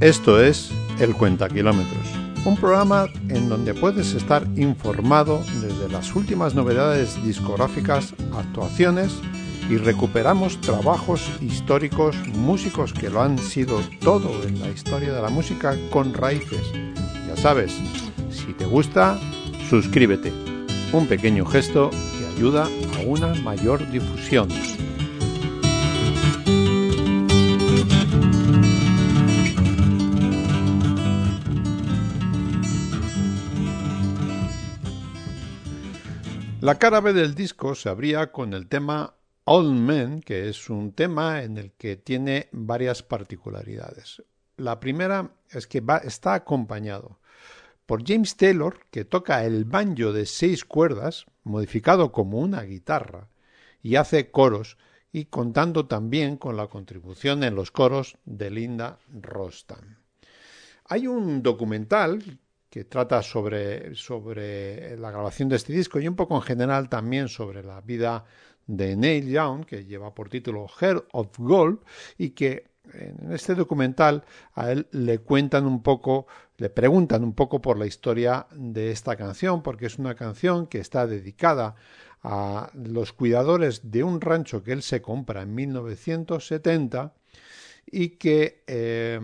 Esto 0.00 0.40
es 0.40 0.70
El 1.00 1.12
Cuenta 1.16 1.48
Kilómetros, 1.48 2.06
un 2.44 2.56
programa 2.56 3.08
en 3.30 3.48
donde 3.48 3.74
puedes 3.74 4.14
estar 4.14 4.46
informado 4.54 5.42
desde 5.60 5.88
las 5.88 6.14
últimas 6.14 6.54
novedades 6.54 7.20
discográficas, 7.24 8.14
actuaciones 8.32 9.12
y 9.68 9.76
recuperamos 9.76 10.60
trabajos 10.60 11.28
históricos, 11.40 12.14
músicos 12.28 12.92
que 12.92 13.10
lo 13.10 13.22
han 13.22 13.40
sido 13.40 13.80
todo 14.00 14.44
en 14.44 14.60
la 14.60 14.68
historia 14.68 15.12
de 15.12 15.20
la 15.20 15.30
música 15.30 15.76
con 15.90 16.14
raíces. 16.14 16.62
Ya 17.26 17.36
sabes, 17.36 17.76
si 18.30 18.52
te 18.52 18.66
gusta, 18.66 19.18
suscríbete. 19.68 20.32
Un 20.92 21.08
pequeño 21.08 21.44
gesto 21.44 21.90
que 21.90 22.36
ayuda 22.36 22.68
a 22.96 23.00
una 23.00 23.34
mayor 23.42 23.90
difusión. 23.90 24.48
La 36.68 36.78
cara 36.78 37.00
B 37.00 37.14
del 37.14 37.34
disco 37.34 37.74
se 37.74 37.88
abría 37.88 38.30
con 38.30 38.52
el 38.52 38.68
tema 38.68 39.14
Old 39.44 39.72
Men, 39.72 40.20
que 40.20 40.50
es 40.50 40.68
un 40.68 40.92
tema 40.92 41.42
en 41.42 41.56
el 41.56 41.72
que 41.72 41.96
tiene 41.96 42.50
varias 42.52 43.02
particularidades. 43.02 44.22
La 44.58 44.78
primera 44.78 45.30
es 45.48 45.66
que 45.66 45.82
está 46.04 46.34
acompañado 46.34 47.20
por 47.86 48.06
James 48.06 48.36
Taylor, 48.36 48.80
que 48.90 49.06
toca 49.06 49.46
el 49.46 49.64
banjo 49.64 50.12
de 50.12 50.26
seis 50.26 50.66
cuerdas, 50.66 51.24
modificado 51.42 52.12
como 52.12 52.36
una 52.36 52.60
guitarra, 52.64 53.30
y 53.82 53.96
hace 53.96 54.30
coros, 54.30 54.76
y 55.10 55.24
contando 55.24 55.86
también 55.86 56.36
con 56.36 56.58
la 56.58 56.66
contribución 56.66 57.44
en 57.44 57.54
los 57.54 57.70
coros 57.70 58.18
de 58.26 58.50
Linda 58.50 58.98
Rostam. 59.08 59.96
Hay 60.84 61.06
un 61.06 61.42
documental 61.42 62.38
que 62.70 62.84
trata 62.84 63.22
sobre, 63.22 63.94
sobre 63.94 64.96
la 64.96 65.10
grabación 65.10 65.48
de 65.48 65.56
este 65.56 65.72
disco 65.72 65.98
y 65.98 66.08
un 66.08 66.16
poco 66.16 66.36
en 66.36 66.42
general 66.42 66.88
también 66.88 67.28
sobre 67.28 67.62
la 67.62 67.80
vida 67.80 68.24
de 68.66 68.96
Neil 68.96 69.28
Young, 69.30 69.64
que 69.64 69.84
lleva 69.84 70.14
por 70.14 70.28
título 70.28 70.66
Heart 70.68 71.08
of 71.12 71.38
Gold, 71.38 71.80
y 72.18 72.30
que 72.30 72.66
en 72.92 73.32
este 73.32 73.54
documental 73.54 74.24
a 74.54 74.70
él 74.70 74.86
le 74.92 75.18
cuentan 75.18 75.66
un 75.66 75.82
poco, 75.82 76.26
le 76.56 76.70
preguntan 76.70 77.24
un 77.24 77.34
poco 77.34 77.60
por 77.60 77.78
la 77.78 77.86
historia 77.86 78.46
de 78.54 78.90
esta 78.90 79.16
canción, 79.16 79.62
porque 79.62 79.86
es 79.86 79.98
una 79.98 80.14
canción 80.14 80.66
que 80.66 80.78
está 80.78 81.06
dedicada 81.06 81.76
a 82.22 82.70
los 82.74 83.12
cuidadores 83.12 83.90
de 83.90 84.02
un 84.02 84.20
rancho 84.20 84.62
que 84.62 84.72
él 84.72 84.82
se 84.82 85.00
compra 85.00 85.42
en 85.42 85.54
1970 85.54 87.14
y 87.86 88.10
que 88.10 88.64
eh, 88.66 89.20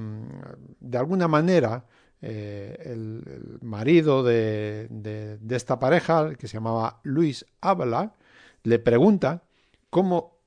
de 0.80 0.98
alguna 0.98 1.28
manera 1.28 1.84
eh, 2.26 2.74
el, 2.86 3.58
marido 3.60 4.22
de, 4.22 4.88
de, 4.88 5.56
esta 5.56 5.78
pareja, 5.78 6.34
que 6.36 6.48
se 6.48 6.54
llamaba 6.54 7.00
Luis 7.02 7.44
Ábala, 7.60 8.14
le 8.62 8.78
pregunta 8.78 9.42
cómo 9.90 10.38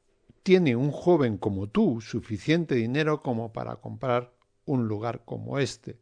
tiene 0.41 0.75
un 0.75 0.91
joven 0.91 1.37
como 1.37 1.67
tú 1.67 2.01
suficiente 2.01 2.73
dinero 2.73 3.21
como 3.21 3.53
para 3.53 3.75
comprar 3.75 4.33
un 4.65 4.87
lugar 4.87 5.21
como 5.23 5.59
este. 5.59 5.99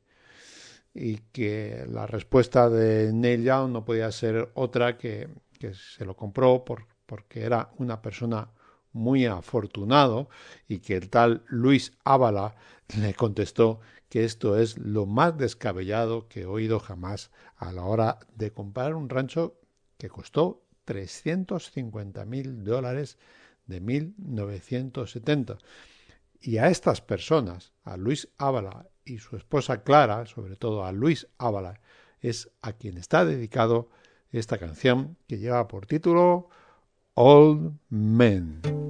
Y 0.93 1.17
que 1.33 1.85
la 1.89 2.07
respuesta 2.07 2.69
de 2.69 3.11
Neil 3.11 3.43
Young 3.43 3.71
no 3.71 3.83
podía 3.83 4.09
ser 4.13 4.51
otra 4.53 4.97
que, 4.97 5.27
que 5.59 5.73
se 5.73 6.05
lo 6.05 6.15
compró 6.15 6.63
por, 6.63 6.87
porque 7.05 7.43
era 7.43 7.69
una 7.79 8.01
persona 8.01 8.49
muy 8.95 9.25
afortunado 9.25 10.29
y 10.67 10.79
que 10.79 10.95
el 10.95 11.09
tal 11.09 11.43
Luis 11.47 11.93
Ábala 12.03 12.55
le 12.97 13.13
contestó 13.13 13.79
que 14.09 14.23
esto 14.23 14.57
es 14.57 14.77
lo 14.77 15.05
más 15.05 15.37
descabellado 15.37 16.27
que 16.27 16.41
he 16.41 16.45
oído 16.45 16.79
jamás 16.79 17.31
a 17.57 17.71
la 17.71 17.83
hora 17.83 18.19
de 18.35 18.51
comprar 18.51 18.95
un 18.95 19.09
rancho 19.09 19.59
que 19.97 20.09
costó 20.09 20.63
350 20.85 22.25
mil 22.25 22.63
dólares 22.63 23.17
de 23.65 23.81
1970. 23.81 25.57
Y 26.39 26.57
a 26.57 26.69
estas 26.69 27.01
personas, 27.01 27.73
a 27.83 27.97
Luis 27.97 28.29
Ábala 28.37 28.87
y 29.03 29.17
su 29.17 29.35
esposa 29.35 29.83
Clara, 29.83 30.25
sobre 30.25 30.55
todo 30.55 30.85
a 30.85 30.91
Luis 30.91 31.27
Ábala, 31.37 31.79
es 32.21 32.49
a 32.61 32.73
quien 32.73 32.97
está 32.97 33.25
dedicado 33.25 33.89
esta 34.31 34.57
canción 34.57 35.17
que 35.27 35.37
lleva 35.37 35.67
por 35.67 35.85
título 35.85 36.49
Old 37.15 37.77
Men. 37.89 38.84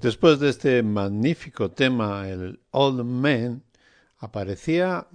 Después 0.00 0.38
de 0.38 0.50
este 0.50 0.82
magnífico 0.82 1.70
tema, 1.70 2.28
el 2.28 2.60
Old 2.70 3.02
Man, 3.04 3.62
aparecía 4.18 5.06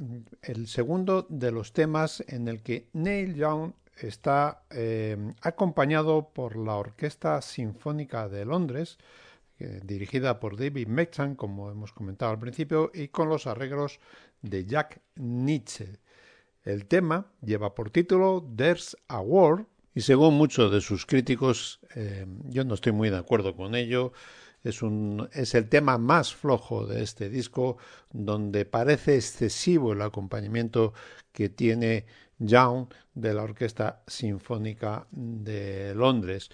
el 0.41 0.67
segundo 0.67 1.27
de 1.29 1.51
los 1.51 1.71
temas 1.71 2.23
en 2.27 2.47
el 2.47 2.61
que 2.63 2.88
Neil 2.93 3.36
Young 3.36 3.73
está 3.97 4.63
eh, 4.71 5.17
acompañado 5.41 6.29
por 6.34 6.57
la 6.57 6.75
Orquesta 6.75 7.41
Sinfónica 7.41 8.27
de 8.27 8.45
Londres, 8.45 8.97
dirigida 9.84 10.39
por 10.39 10.57
David 10.57 10.88
Mechan, 10.88 11.36
como 11.36 11.69
hemos 11.69 11.93
comentado 11.93 12.32
al 12.32 12.39
principio, 12.39 12.91
y 12.95 13.09
con 13.09 13.29
los 13.29 13.45
arreglos 13.45 13.99
de 14.41 14.65
Jack 14.65 15.01
Nietzsche. 15.15 15.99
El 16.63 16.88
tema 16.88 17.27
lleva 17.41 17.75
por 17.75 17.91
título 17.91 18.43
There's 18.55 18.97
a 19.07 19.19
War 19.21 19.65
y 19.93 20.01
según 20.01 20.36
muchos 20.36 20.71
de 20.71 20.82
sus 20.82 21.05
críticos, 21.05 21.79
eh, 21.95 22.25
yo 22.45 22.63
no 22.63 22.75
estoy 22.75 22.93
muy 22.93 23.09
de 23.09 23.17
acuerdo 23.17 23.55
con 23.55 23.75
ello, 23.75 24.13
es, 24.64 24.82
un, 24.82 25.30
es 25.34 25.55
el 25.55 25.70
tema 25.70 25.97
más 25.97 26.34
flojo 26.34 26.86
de 26.86 27.03
este 27.03 27.30
disco, 27.30 27.78
donde 28.12 28.66
parece 28.66 29.16
excesivo 29.16 29.93
el 29.93 30.01
acompañamiento 30.01 30.93
que 31.32 31.49
tiene 31.49 32.05
Young 32.39 32.88
de 33.14 33.34
la 33.34 33.43
Orquesta 33.43 34.03
Sinfónica 34.07 35.07
de 35.12 35.93
Londres. 35.95 36.49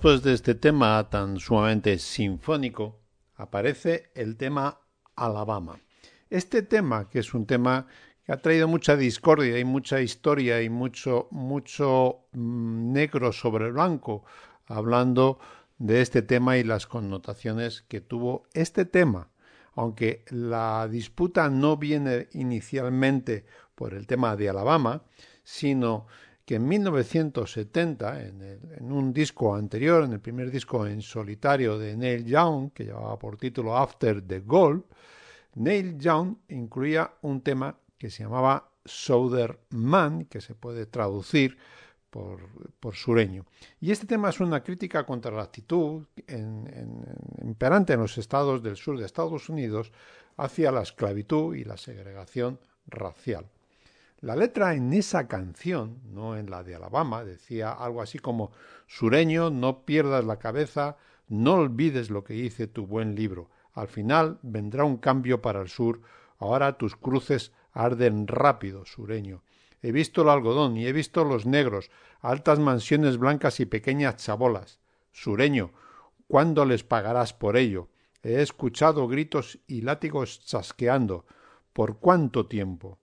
Después 0.00 0.22
de 0.22 0.32
este 0.32 0.54
tema 0.54 1.10
tan 1.10 1.38
sumamente 1.38 1.98
sinfónico, 1.98 3.02
aparece 3.36 4.10
el 4.14 4.38
tema 4.38 4.80
Alabama. 5.14 5.78
Este 6.30 6.62
tema, 6.62 7.10
que 7.10 7.18
es 7.18 7.34
un 7.34 7.44
tema 7.44 7.86
que 8.24 8.32
ha 8.32 8.38
traído 8.38 8.66
mucha 8.66 8.96
discordia 8.96 9.58
y 9.58 9.64
mucha 9.66 10.00
historia 10.00 10.62
y 10.62 10.70
mucho, 10.70 11.28
mucho 11.30 12.20
mm, 12.32 12.92
negro 12.94 13.30
sobre 13.30 13.70
blanco, 13.70 14.24
hablando 14.68 15.38
de 15.76 16.00
este 16.00 16.22
tema 16.22 16.56
y 16.56 16.64
las 16.64 16.86
connotaciones 16.86 17.82
que 17.82 18.00
tuvo 18.00 18.44
este 18.54 18.86
tema. 18.86 19.28
Aunque 19.74 20.24
la 20.30 20.88
disputa 20.88 21.50
no 21.50 21.76
viene 21.76 22.28
inicialmente 22.32 23.44
por 23.74 23.92
el 23.92 24.06
tema 24.06 24.34
de 24.34 24.48
Alabama, 24.48 25.02
sino 25.44 26.06
que 26.50 26.56
en 26.56 26.66
1970, 26.66 28.22
en, 28.26 28.90
un 28.90 29.12
disco 29.12 29.54
anterior, 29.54 30.02
en 30.02 30.14
el 30.14 30.18
primer 30.18 30.50
disco 30.50 30.84
en 30.84 31.00
solitario 31.00 31.78
de 31.78 31.96
Neil 31.96 32.24
Young, 32.24 32.72
que 32.72 32.86
llevaba 32.86 33.16
por 33.16 33.36
título 33.36 33.76
After 33.76 34.20
the 34.20 34.40
Goal, 34.40 34.84
Neil 35.54 35.96
Young 35.96 36.38
incluía 36.48 37.08
un 37.22 37.42
tema 37.42 37.78
que 37.96 38.10
se 38.10 38.24
llamaba 38.24 38.68
Southern 38.84 39.58
Man, 39.68 40.24
que 40.24 40.40
se 40.40 40.56
puede 40.56 40.86
traducir 40.86 41.56
por, 42.10 42.40
sureño. 42.94 43.46
Y 43.80 43.92
este 43.92 44.08
tema 44.08 44.30
es 44.30 44.40
una 44.40 44.64
crítica 44.64 45.06
contra 45.06 45.30
la 45.30 45.42
actitud 45.42 46.04
imperante 47.42 47.92
en 47.92 48.00
los 48.00 48.18
estados 48.18 48.60
del 48.60 48.74
sur 48.74 48.98
de 48.98 49.06
Estados 49.06 49.48
Unidos 49.48 49.92
hacia 50.36 50.72
la 50.72 50.82
esclavitud 50.82 51.54
y 51.54 51.62
la 51.62 51.76
segregación 51.76 52.58
racial. 52.88 53.46
La 54.22 54.36
letra 54.36 54.74
en 54.74 54.92
esa 54.92 55.26
canción, 55.28 55.98
no 56.12 56.36
en 56.36 56.50
la 56.50 56.62
de 56.62 56.74
Alabama, 56.74 57.24
decía 57.24 57.72
algo 57.72 58.02
así 58.02 58.18
como 58.18 58.52
Sureño, 58.86 59.48
no 59.48 59.86
pierdas 59.86 60.26
la 60.26 60.38
cabeza, 60.38 60.98
no 61.28 61.54
olvides 61.54 62.10
lo 62.10 62.22
que 62.22 62.34
hice 62.34 62.66
tu 62.66 62.86
buen 62.86 63.14
libro. 63.14 63.48
Al 63.72 63.88
final 63.88 64.38
vendrá 64.42 64.84
un 64.84 64.98
cambio 64.98 65.40
para 65.40 65.62
el 65.62 65.68
sur, 65.68 66.02
ahora 66.38 66.76
tus 66.76 66.96
cruces 66.96 67.52
arden 67.72 68.26
rápido, 68.26 68.84
sureño. 68.84 69.42
He 69.80 69.90
visto 69.90 70.20
el 70.20 70.28
algodón 70.28 70.76
y 70.76 70.86
he 70.86 70.92
visto 70.92 71.24
los 71.24 71.46
negros, 71.46 71.90
altas 72.20 72.58
mansiones 72.58 73.16
blancas 73.16 73.58
y 73.60 73.64
pequeñas 73.64 74.16
chabolas. 74.16 74.80
Sureño, 75.12 75.72
¿cuándo 76.28 76.66
les 76.66 76.84
pagarás 76.84 77.32
por 77.32 77.56
ello? 77.56 77.88
He 78.22 78.42
escuchado 78.42 79.08
gritos 79.08 79.60
y 79.66 79.80
látigos 79.80 80.44
chasqueando. 80.44 81.24
¿Por 81.72 81.98
cuánto 81.98 82.46
tiempo? 82.46 82.98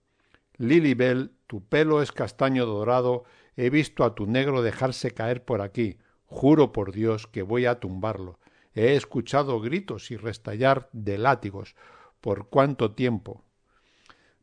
Lilibel, 0.58 1.32
tu 1.48 1.64
pelo 1.64 2.02
es 2.02 2.12
castaño 2.12 2.66
dorado, 2.66 3.26
he 3.56 3.70
visto 3.70 4.04
a 4.04 4.16
tu 4.16 4.26
negro 4.26 4.62
dejarse 4.62 5.12
caer 5.12 5.44
por 5.44 5.62
aquí. 5.62 5.98
Juro 6.26 6.72
por 6.72 6.92
Dios 6.92 7.28
que 7.28 7.42
voy 7.42 7.66
a 7.66 7.80
tumbarlo. 7.80 8.40
He 8.74 8.96
escuchado 8.96 9.60
gritos 9.60 10.12
y 10.12 10.18
restallar 10.18 10.90
de 10.92 11.18
látigos. 11.18 11.76
¿Por 12.22 12.50
cuánto 12.50 12.94
tiempo? 12.94 13.44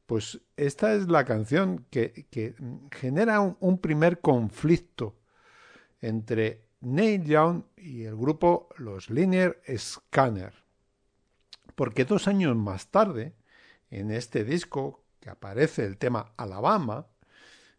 Pues 0.07 0.41
esta 0.57 0.95
es 0.95 1.09
la 1.09 1.25
canción 1.25 1.87
que, 1.91 2.27
genera 2.91 3.41
un, 3.41 3.57
un, 3.61 3.79
primer 3.79 4.21
conflicto 4.21 5.17
entre 6.01 6.65
Neil 6.81 7.25
Young 7.25 7.65
y 7.77 8.05
el 8.05 8.17
grupo 8.17 8.69
Los 8.77 9.09
Linear 9.11 9.61
Scanner. 9.77 10.53
Porque 11.75 12.05
dos 12.05 12.29
años 12.29 12.55
más 12.57 12.89
tarde, 12.89 13.35
en 13.91 14.11
este 14.11 14.45
disco 14.45 15.04
que 15.25 15.31
aparece 15.31 15.87
el 15.87 15.97
tema 15.97 16.35
Alabama, 16.37 17.07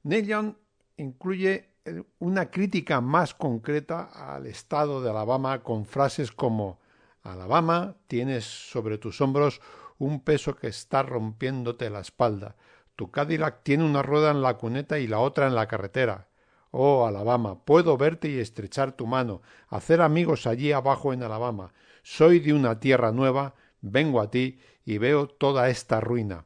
Neil 0.01 0.25
Young 0.25 0.55
incluye 0.97 1.69
una 2.17 2.49
crítica 2.49 3.01
más 3.01 3.35
concreta 3.35 4.05
al 4.05 4.47
estado 4.47 4.99
de 5.03 5.11
Alabama 5.11 5.61
con 5.61 5.85
frases 5.85 6.31
como 6.31 6.79
Alabama, 7.21 7.97
tienes 8.07 8.45
sobre 8.45 8.97
tus 8.97 9.21
hombros 9.21 9.61
un 9.99 10.21
peso 10.21 10.55
que 10.55 10.65
está 10.65 11.03
rompiéndote 11.03 11.91
la 11.91 11.99
espalda. 11.99 12.55
Tu 12.95 13.11
Cadillac 13.11 13.61
tiene 13.61 13.83
una 13.83 14.01
rueda 14.01 14.31
en 14.31 14.41
la 14.41 14.57
cuneta 14.57 14.97
y 14.97 15.05
la 15.05 15.19
otra 15.19 15.45
en 15.45 15.53
la 15.53 15.67
carretera. 15.67 16.29
Oh, 16.71 17.05
Alabama, 17.05 17.63
puedo 17.63 17.95
verte 17.95 18.27
y 18.27 18.39
estrechar 18.39 18.93
tu 18.93 19.05
mano, 19.05 19.43
hacer 19.67 20.01
amigos 20.01 20.47
allí 20.47 20.71
abajo 20.71 21.13
en 21.13 21.21
Alabama. 21.21 21.73
Soy 22.01 22.39
de 22.39 22.53
una 22.53 22.79
tierra 22.79 23.11
nueva, 23.11 23.53
vengo 23.81 24.19
a 24.19 24.31
ti 24.31 24.59
y 24.83 24.97
veo 24.97 25.27
toda 25.27 25.69
esta 25.69 26.01
ruina. 26.01 26.45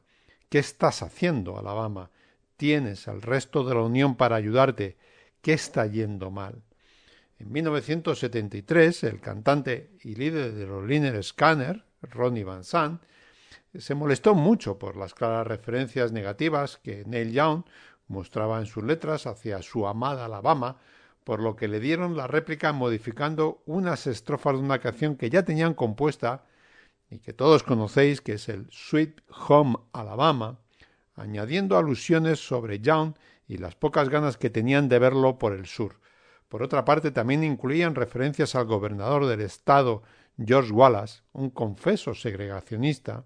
¿Qué 0.50 0.58
estás 0.58 1.04
haciendo, 1.04 1.60
Alabama? 1.60 2.10
Tienes 2.56 3.06
al 3.06 3.22
resto 3.22 3.62
de 3.62 3.72
la 3.72 3.82
Unión 3.82 4.16
para 4.16 4.34
ayudarte. 4.34 4.96
¿Qué 5.42 5.52
está 5.52 5.86
yendo 5.86 6.32
mal? 6.32 6.64
En 7.38 7.52
1973, 7.52 9.04
el 9.04 9.20
cantante 9.20 9.92
y 10.02 10.16
líder 10.16 10.52
de 10.54 10.66
los 10.66 10.84
Liner 10.84 11.22
Scanner, 11.22 11.84
Ronnie 12.02 12.42
Van 12.42 12.64
Sant, 12.64 13.00
se 13.78 13.94
molestó 13.94 14.34
mucho 14.34 14.76
por 14.76 14.96
las 14.96 15.14
claras 15.14 15.46
referencias 15.46 16.10
negativas 16.10 16.78
que 16.78 17.04
Neil 17.06 17.30
Young 17.30 17.62
mostraba 18.08 18.58
en 18.58 18.66
sus 18.66 18.82
letras 18.82 19.28
hacia 19.28 19.62
su 19.62 19.86
amada 19.86 20.24
Alabama, 20.24 20.78
por 21.22 21.40
lo 21.40 21.54
que 21.54 21.68
le 21.68 21.78
dieron 21.78 22.16
la 22.16 22.26
réplica 22.26 22.72
modificando 22.72 23.62
unas 23.66 24.08
estrofas 24.08 24.54
de 24.54 24.62
una 24.62 24.80
canción 24.80 25.14
que 25.14 25.30
ya 25.30 25.44
tenían 25.44 25.74
compuesta 25.74 26.42
y 27.10 27.18
que 27.18 27.32
todos 27.32 27.62
conocéis, 27.64 28.20
que 28.20 28.34
es 28.34 28.48
el 28.48 28.66
Sweet 28.70 29.20
Home 29.48 29.76
Alabama, 29.92 30.60
añadiendo 31.16 31.76
alusiones 31.76 32.38
sobre 32.38 32.78
Young 32.78 33.14
y 33.48 33.58
las 33.58 33.74
pocas 33.74 34.08
ganas 34.08 34.36
que 34.36 34.48
tenían 34.48 34.88
de 34.88 35.00
verlo 35.00 35.38
por 35.38 35.52
el 35.52 35.66
sur. 35.66 36.00
Por 36.48 36.62
otra 36.62 36.84
parte, 36.84 37.10
también 37.10 37.44
incluían 37.44 37.94
referencias 37.94 38.54
al 38.54 38.66
gobernador 38.66 39.26
del 39.26 39.40
estado, 39.40 40.02
George 40.38 40.72
Wallace, 40.72 41.22
un 41.32 41.50
confeso 41.50 42.14
segregacionista, 42.14 43.24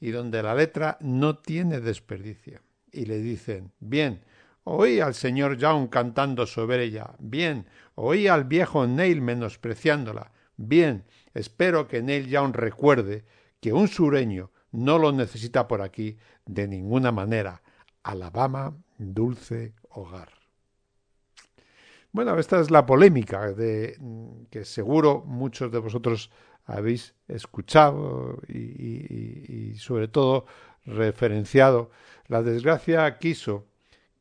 y 0.00 0.10
donde 0.10 0.42
la 0.42 0.54
letra 0.54 0.96
no 1.00 1.36
tiene 1.36 1.80
desperdicio. 1.80 2.60
Y 2.92 3.04
le 3.06 3.18
dicen, 3.18 3.72
bien, 3.80 4.24
oí 4.64 5.00
al 5.00 5.14
señor 5.14 5.56
Young 5.56 5.88
cantando 5.88 6.46
sobre 6.46 6.84
ella, 6.84 7.14
bien, 7.18 7.66
oí 7.96 8.28
al 8.28 8.44
viejo 8.44 8.86
Neil 8.86 9.20
menospreciándola, 9.20 10.32
bien, 10.56 11.04
espero 11.34 11.88
que 11.88 12.02
Neil 12.02 12.28
Young 12.28 12.54
recuerde 12.54 13.24
que 13.60 13.72
un 13.72 13.88
sureño 13.88 14.50
no 14.70 14.98
lo 14.98 15.12
necesita 15.12 15.66
por 15.66 15.82
aquí 15.82 16.18
de 16.46 16.68
ninguna 16.68 17.12
manera. 17.12 17.62
Alabama, 18.02 18.76
dulce 18.98 19.74
hogar. 19.90 20.28
Bueno, 22.10 22.38
esta 22.38 22.60
es 22.60 22.70
la 22.70 22.86
polémica 22.86 23.52
de 23.52 23.98
que 24.50 24.64
seguro 24.64 25.22
muchos 25.26 25.70
de 25.70 25.78
vosotros 25.78 26.30
habéis 26.64 27.14
escuchado 27.28 28.40
y, 28.48 29.74
sobre 29.76 30.08
todo 30.08 30.46
referenciado. 30.84 31.90
La 32.26 32.42
desgracia 32.42 33.18
quiso 33.18 33.66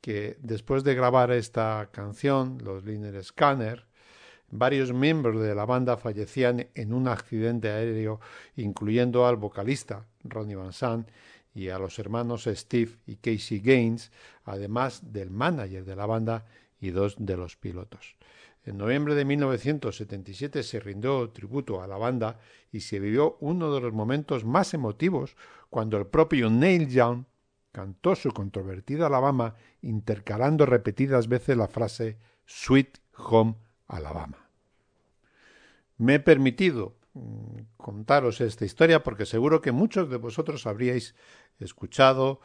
que 0.02 0.38
después 0.42 0.84
de 0.84 0.96
grabar 0.96 1.32
esta 1.32 1.90
canción, 1.92 2.58
los 2.64 2.84
Liner 2.84 3.24
Scanner, 3.24 3.87
varios 4.50 4.94
miembros 4.94 5.42
de 5.42 5.56
la 5.56 5.66
banda 5.66 5.98
fallecían 5.98 6.68
en 6.74 6.94
un 6.94 7.08
accidente 7.08 7.70
aéreo, 7.70 8.20
incluyendo 8.56 9.28
al 9.28 9.36
vocalista 9.36 10.06
Ronnie 10.24 10.56
Van 10.56 10.74
Sant 10.74 11.10
y 11.54 11.70
a 11.70 11.80
los 11.80 11.98
hermanos 12.00 12.48
Steve 12.52 12.92
y 13.06 13.16
Casey 13.16 13.60
Gaines, 13.60 14.12
además 14.46 15.12
del 15.12 15.32
manager 15.32 15.84
de 15.86 15.96
la 15.96 16.06
banda 16.06 16.46
y 16.80 16.92
dos 16.92 17.16
de 17.18 17.36
los 17.36 17.56
pilotos. 17.56 18.16
En 18.64 18.78
noviembre 18.78 19.16
de 19.16 19.26
1977 19.26 20.62
se 20.62 20.80
rindió 20.80 21.30
tributo 21.30 21.82
a 21.82 21.88
la 21.88 21.98
banda 21.98 22.40
y 22.72 22.82
se 22.82 23.00
vivió 23.00 23.38
uno 23.40 23.74
de 23.74 23.82
los 23.82 23.94
momentos 23.94 24.44
más 24.44 24.74
emotivos 24.74 25.36
cuando 25.70 25.98
el 25.98 26.06
propio 26.06 26.50
Neil 26.50 26.90
Young 26.90 27.24
cantó 27.72 28.16
su 28.16 28.32
controvertida 28.32 29.08
Alabama 29.08 29.56
intercalando 29.82 30.66
repetidas 30.66 31.28
veces 31.28 31.56
la 31.56 31.68
frase 31.68 32.18
Sweet 32.46 32.98
Home 33.16 33.56
Alabama. 33.88 34.38
Me 35.98 36.16
he 36.16 36.20
permitido 36.20 36.96
mm, 37.14 37.60
contaros 37.78 38.42
esta 38.42 38.66
historia 38.66 39.04
porque 39.04 39.26
seguro 39.26 39.62
que 39.62 39.72
muchos 39.72 40.10
de 40.10 40.18
vosotros 40.18 40.66
habríais 40.68 41.16
escuchado 41.60 42.40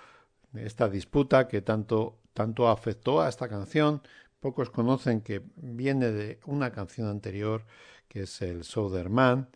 esta 0.55 0.89
disputa 0.89 1.49
que 1.49 1.63
tanto, 1.63 2.19
tanto 2.35 2.69
afectó 2.69 3.21
a 3.21 3.29
esta 3.29 3.49
canción 3.49 4.03
Pocos 4.43 4.71
conocen 4.71 5.21
que 5.21 5.41
viene 5.55 6.11
de 6.11 6.41
una 6.47 6.73
canción 6.73 7.07
anterior 7.07 7.65
que 8.09 8.23
es 8.23 8.43
el 8.43 8.65
Southern 8.65 9.13
Man 9.13 9.49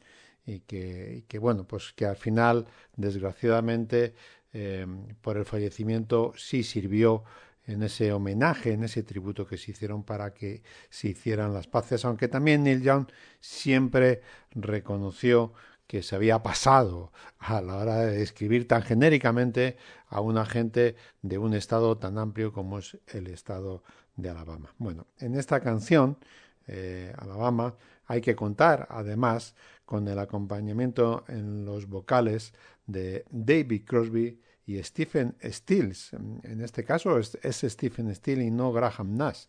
y 0.46 0.60
que, 0.60 1.24
que 1.26 1.40
bueno, 1.40 1.66
pues 1.66 1.92
que 1.92 2.06
al 2.06 2.14
final, 2.14 2.68
desgraciadamente, 2.94 4.14
eh, 4.52 4.86
por 5.20 5.38
el 5.38 5.44
fallecimiento 5.44 6.34
sí 6.36 6.62
sirvió 6.62 7.24
en 7.66 7.82
ese 7.82 8.12
homenaje, 8.12 8.72
en 8.72 8.84
ese 8.84 9.02
tributo 9.02 9.46
que 9.46 9.58
se 9.58 9.72
hicieron 9.72 10.04
para 10.04 10.32
que 10.32 10.62
se 10.88 11.08
hicieran 11.08 11.52
las 11.52 11.66
paces, 11.66 12.04
aunque 12.04 12.28
también 12.28 12.62
Neil 12.62 12.82
Young 12.82 13.06
siempre 13.40 14.22
reconoció 14.52 15.52
que 15.86 16.02
se 16.02 16.16
había 16.16 16.42
pasado 16.42 17.12
a 17.38 17.60
la 17.60 17.76
hora 17.76 17.96
de 17.98 18.22
escribir 18.22 18.66
tan 18.66 18.82
genéricamente 18.82 19.76
a 20.08 20.20
una 20.20 20.44
gente 20.44 20.96
de 21.22 21.38
un 21.38 21.54
estado 21.54 21.96
tan 21.98 22.18
amplio 22.18 22.52
como 22.52 22.78
es 22.78 22.98
el 23.08 23.28
estado 23.28 23.82
de 24.16 24.30
Alabama. 24.30 24.74
Bueno, 24.78 25.06
en 25.18 25.34
esta 25.34 25.60
canción, 25.60 26.18
eh, 26.66 27.12
Alabama, 27.18 27.76
hay 28.06 28.20
que 28.20 28.34
contar 28.34 28.86
además 28.90 29.54
con 29.84 30.08
el 30.08 30.18
acompañamiento 30.18 31.24
en 31.28 31.64
los 31.64 31.88
vocales 31.88 32.52
de 32.86 33.24
David 33.30 33.82
Crosby 33.86 34.40
y 34.66 34.82
Stephen 34.82 35.36
Stills. 35.42 36.12
En 36.12 36.60
este 36.60 36.84
caso 36.84 37.18
es, 37.18 37.38
Stephen 37.42 38.14
Stills 38.14 38.44
y 38.44 38.50
no 38.50 38.72
Graham 38.72 39.16
Nash, 39.16 39.44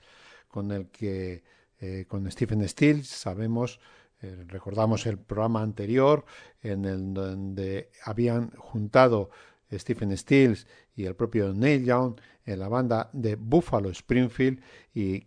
con 0.47 0.71
el 0.71 0.87
que 0.87 1.43
eh, 1.79 2.05
con 2.07 2.31
Stephen 2.31 2.67
Stills 2.67 3.07
sabemos 3.07 3.79
eh, 4.21 4.45
recordamos 4.47 5.05
el 5.05 5.19
programa 5.19 5.61
anterior 5.61 6.25
en 6.61 6.85
el 6.85 7.13
donde 7.13 7.91
habían 8.03 8.49
juntado 8.51 9.29
Stephen 9.71 10.15
Stills 10.17 10.65
y 10.95 11.05
el 11.05 11.15
propio 11.15 11.53
Neil 11.53 11.85
Young 11.85 12.15
en 12.45 12.59
la 12.59 12.67
banda 12.67 13.09
de 13.13 13.35
Buffalo 13.35 13.89
Springfield 13.89 14.61
y 14.95 15.23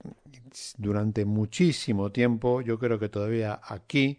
durante 0.78 1.24
muchísimo 1.24 2.10
tiempo, 2.10 2.62
yo 2.62 2.78
creo 2.78 2.98
que 2.98 3.08
todavía 3.08 3.60
aquí, 3.62 4.18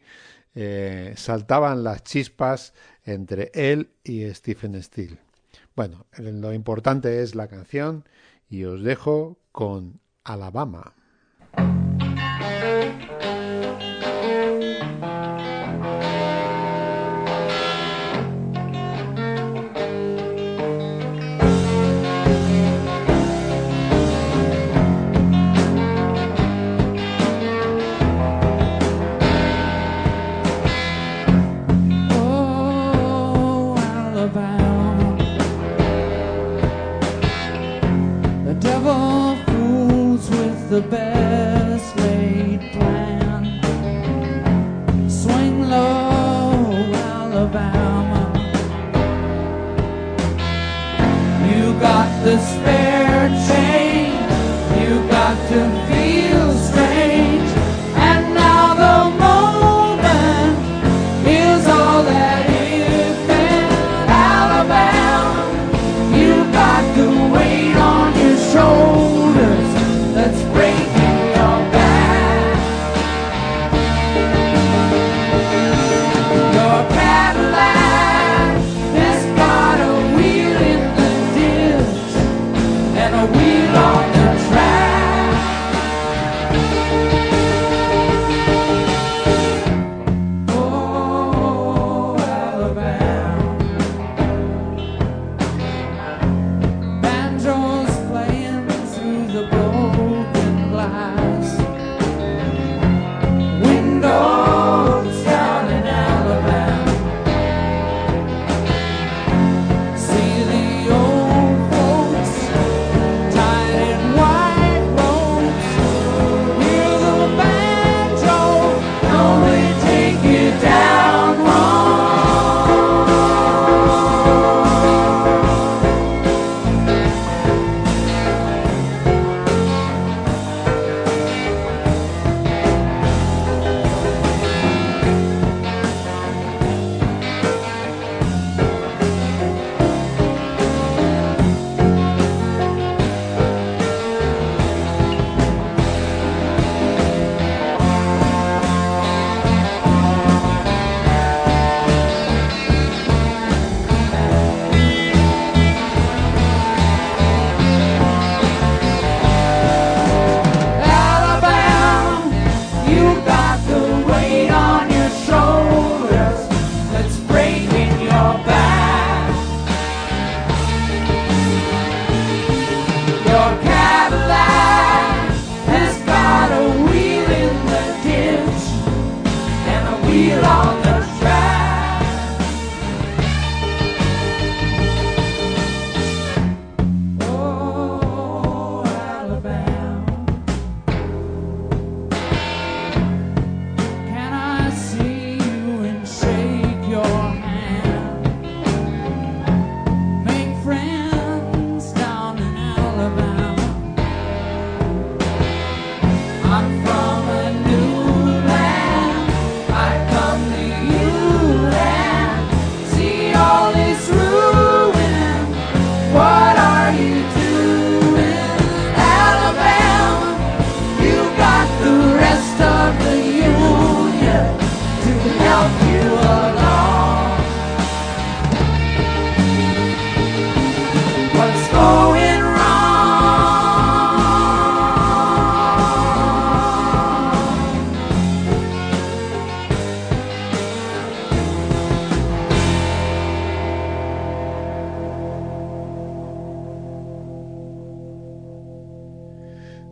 eh, 0.54 1.14
saltaban 1.18 1.84
las 1.84 2.04
chispas 2.04 2.74
entre 3.04 3.52
él 3.54 3.90
y 4.04 4.30
Stephen 4.34 4.82
Stills. 4.82 5.31
Bueno, 5.76 6.06
lo 6.18 6.54
importante 6.54 7.22
es 7.22 7.36
la 7.36 7.48
canción 7.48 8.04
y 8.50 8.66
os 8.66 8.84
dejo 8.84 9.38
con 9.52 10.00
Alabama. 10.24 10.94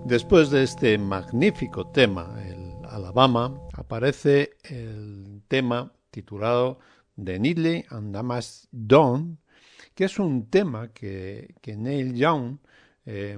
Después 0.10 0.49
de 0.49 0.64
este 0.64 0.97
magnífico 0.97 1.86
tema, 1.86 2.36
el 2.43 2.84
Alabama, 2.89 3.62
aparece 3.74 4.57
el 4.64 5.43
tema 5.47 5.93
titulado 6.10 6.80
The 7.24 7.38
Needle 7.38 7.86
and 7.91 8.12
Damas 8.12 8.68
Dawn, 8.72 9.38
que 9.93 10.05
es 10.05 10.18
un 10.18 10.49
tema 10.49 10.88
que, 10.88 11.53
Neil 11.64 12.16
Young 12.16 12.57
eh, 13.05 13.38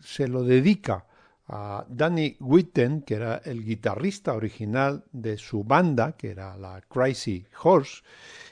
se 0.00 0.26
lo 0.26 0.42
dedica 0.42 1.06
a 1.46 1.86
Danny 1.88 2.36
Whitten, 2.40 3.02
que 3.02 3.14
era 3.14 3.36
el 3.44 3.64
guitarrista 3.64 4.32
original 4.34 5.04
de 5.12 5.38
su 5.38 5.62
banda, 5.62 6.16
que 6.16 6.30
era 6.30 6.56
la 6.56 6.80
Crazy 6.80 7.46
Horse, 7.62 8.02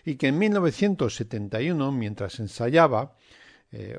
y 0.05 0.15
que 0.15 0.29
en 0.29 0.39
1971, 0.39 1.91
mientras 1.91 2.39
ensayaba, 2.39 3.17
eh, 3.73 3.99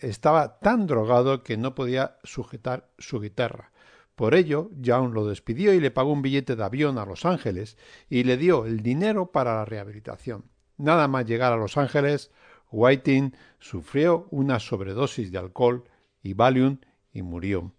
estaba 0.00 0.58
tan 0.60 0.86
drogado 0.86 1.42
que 1.42 1.56
no 1.56 1.74
podía 1.74 2.16
sujetar 2.24 2.88
su 2.98 3.20
guitarra. 3.20 3.70
Por 4.14 4.34
ello, 4.34 4.70
Young 4.80 5.12
lo 5.12 5.26
despidió 5.26 5.72
y 5.74 5.80
le 5.80 5.90
pagó 5.90 6.12
un 6.12 6.22
billete 6.22 6.54
de 6.54 6.64
avión 6.64 6.98
a 6.98 7.04
Los 7.04 7.24
Ángeles 7.24 7.76
y 8.08 8.22
le 8.22 8.36
dio 8.36 8.64
el 8.64 8.80
dinero 8.80 9.32
para 9.32 9.56
la 9.56 9.64
rehabilitación. 9.64 10.44
Nada 10.76 11.08
más 11.08 11.26
llegar 11.26 11.52
a 11.52 11.56
Los 11.56 11.76
Ángeles, 11.76 12.30
Whiting 12.70 13.36
sufrió 13.58 14.28
una 14.30 14.60
sobredosis 14.60 15.32
de 15.32 15.38
alcohol 15.38 15.84
y 16.22 16.34
Valium 16.34 16.78
y 17.12 17.22
murió. 17.22 17.72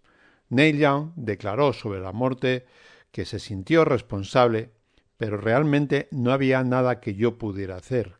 Neil 0.48 0.78
Young 0.78 1.12
declaró 1.16 1.72
sobre 1.72 2.00
la 2.00 2.12
muerte 2.12 2.66
que 3.10 3.24
se 3.24 3.38
sintió 3.38 3.84
responsable, 3.84 4.72
pero 5.16 5.38
realmente 5.38 6.08
no 6.10 6.32
había 6.32 6.62
nada 6.62 7.00
que 7.00 7.14
yo 7.14 7.38
pudiera 7.38 7.76
hacer, 7.76 8.18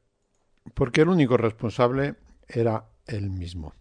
porque 0.75 1.03
el 1.03 1.09
único 1.09 1.37
responsable 1.37 2.17
era 2.49 2.87
él 3.07 3.31
mismo. 3.31 3.73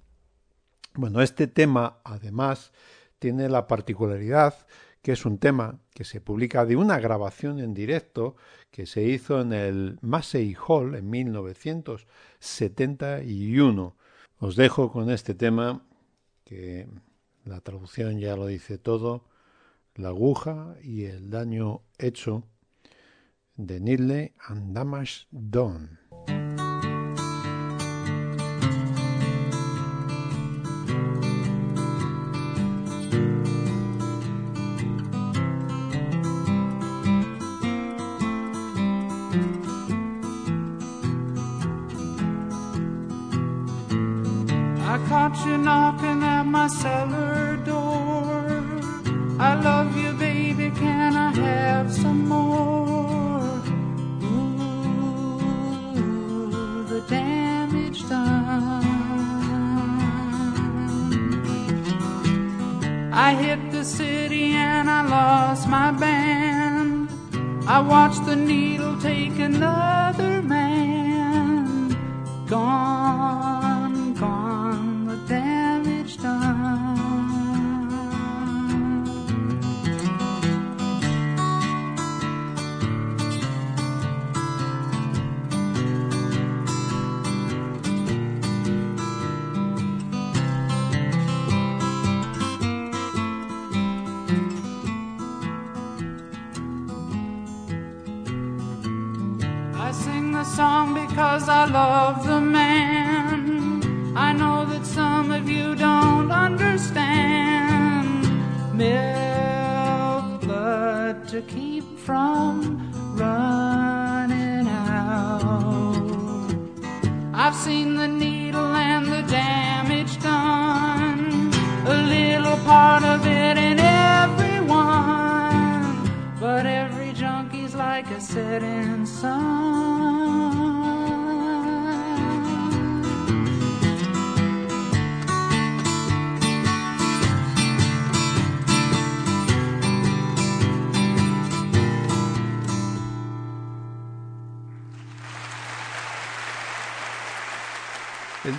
Bueno, 0.94 1.22
este 1.22 1.48
tema, 1.48 1.98
además, 2.04 2.72
tiene 3.20 3.50
la 3.50 3.68
particularidad 3.68 4.56
que 5.02 5.12
es 5.12 5.26
un 5.26 5.38
tema 5.38 5.80
que 5.94 6.04
se 6.04 6.20
publica 6.20 6.66
de 6.66 6.76
una 6.76 7.00
grabación 7.00 7.60
en 7.60 7.76
directo 7.76 8.36
que 8.72 8.88
se 8.88 9.04
hizo 9.04 9.40
en 9.40 9.54
el 9.54 10.00
Massey 10.02 10.56
Hall 10.56 10.96
en 10.96 11.12
1971. 11.12 13.96
Os 14.40 14.56
dejo 14.56 14.92
con 14.92 15.12
este 15.12 15.36
tema 15.36 15.86
que 16.44 16.88
la 17.44 17.62
traducción 17.62 18.20
ya 18.20 18.36
lo 18.36 18.48
dice 18.48 18.80
todo, 18.80 19.26
la 19.94 20.10
aguja 20.10 20.76
y 20.82 21.04
el 21.04 21.30
daño 21.30 21.84
hecho 22.00 22.42
de 23.58 23.80
Needle 23.80 24.34
and 24.48 24.74
Damage 24.74 25.28
Done. 25.30 26.00
My 46.56 46.68
cellar 46.68 47.58
door. 47.72 48.48
I 49.50 49.52
love 49.70 49.90
you, 50.02 50.12
baby, 50.14 50.68
can 50.72 51.12
I 51.28 51.32
have 51.46 51.88
some 51.92 52.22
more? 52.30 53.60
Ooh, 54.24 55.38
the 56.92 57.02
damage 57.10 58.00
done. 58.08 58.86
I 63.28 63.30
hit 63.44 63.62
the 63.72 63.84
city 63.84 64.46
and 64.54 64.90
I 64.90 65.02
lost 65.18 65.68
my 65.68 65.92
band. 65.92 67.10
I 67.68 67.80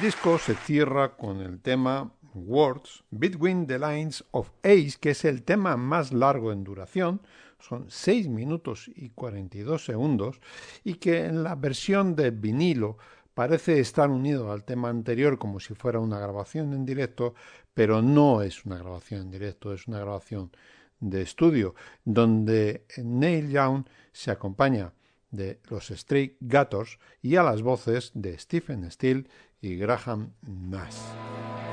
disco 0.06 0.38
se 0.38 0.54
cierra 0.54 1.16
con 1.16 1.40
el 1.40 1.60
tema 1.60 2.12
Words 2.32 3.02
Between 3.10 3.66
the 3.66 3.76
Lines 3.76 4.24
of 4.30 4.52
Ace, 4.62 4.92
que 5.00 5.10
es 5.10 5.24
el 5.24 5.42
tema 5.42 5.76
más 5.76 6.12
largo 6.12 6.52
en 6.52 6.62
duración, 6.62 7.22
son 7.58 7.86
6 7.88 8.28
minutos 8.28 8.88
y 8.94 9.10
42 9.10 9.84
segundos, 9.84 10.40
y 10.84 10.94
que 10.94 11.24
en 11.24 11.42
la 11.42 11.56
versión 11.56 12.14
de 12.14 12.30
vinilo 12.30 12.98
parece 13.34 13.80
estar 13.80 14.08
unido 14.08 14.52
al 14.52 14.62
tema 14.62 14.90
anterior 14.90 15.40
como 15.40 15.58
si 15.58 15.74
fuera 15.74 15.98
una 15.98 16.20
grabación 16.20 16.72
en 16.72 16.86
directo, 16.86 17.34
pero 17.74 18.00
no 18.00 18.42
es 18.42 18.64
una 18.64 18.78
grabación 18.78 19.22
en 19.22 19.30
directo, 19.32 19.72
es 19.72 19.88
una 19.88 19.98
grabación 19.98 20.52
de 21.00 21.22
estudio, 21.22 21.74
donde 22.04 22.86
Neil 22.96 23.50
Young 23.50 23.86
se 24.12 24.30
acompaña 24.30 24.92
de 25.32 25.60
los 25.68 25.88
Stray 25.88 26.36
Gators 26.40 26.98
y 27.20 27.36
a 27.36 27.42
las 27.42 27.62
voces 27.62 28.12
de 28.14 28.38
Stephen 28.38 28.88
Steele 28.90 29.26
y 29.60 29.76
Graham 29.76 30.32
Nash. 30.42 31.65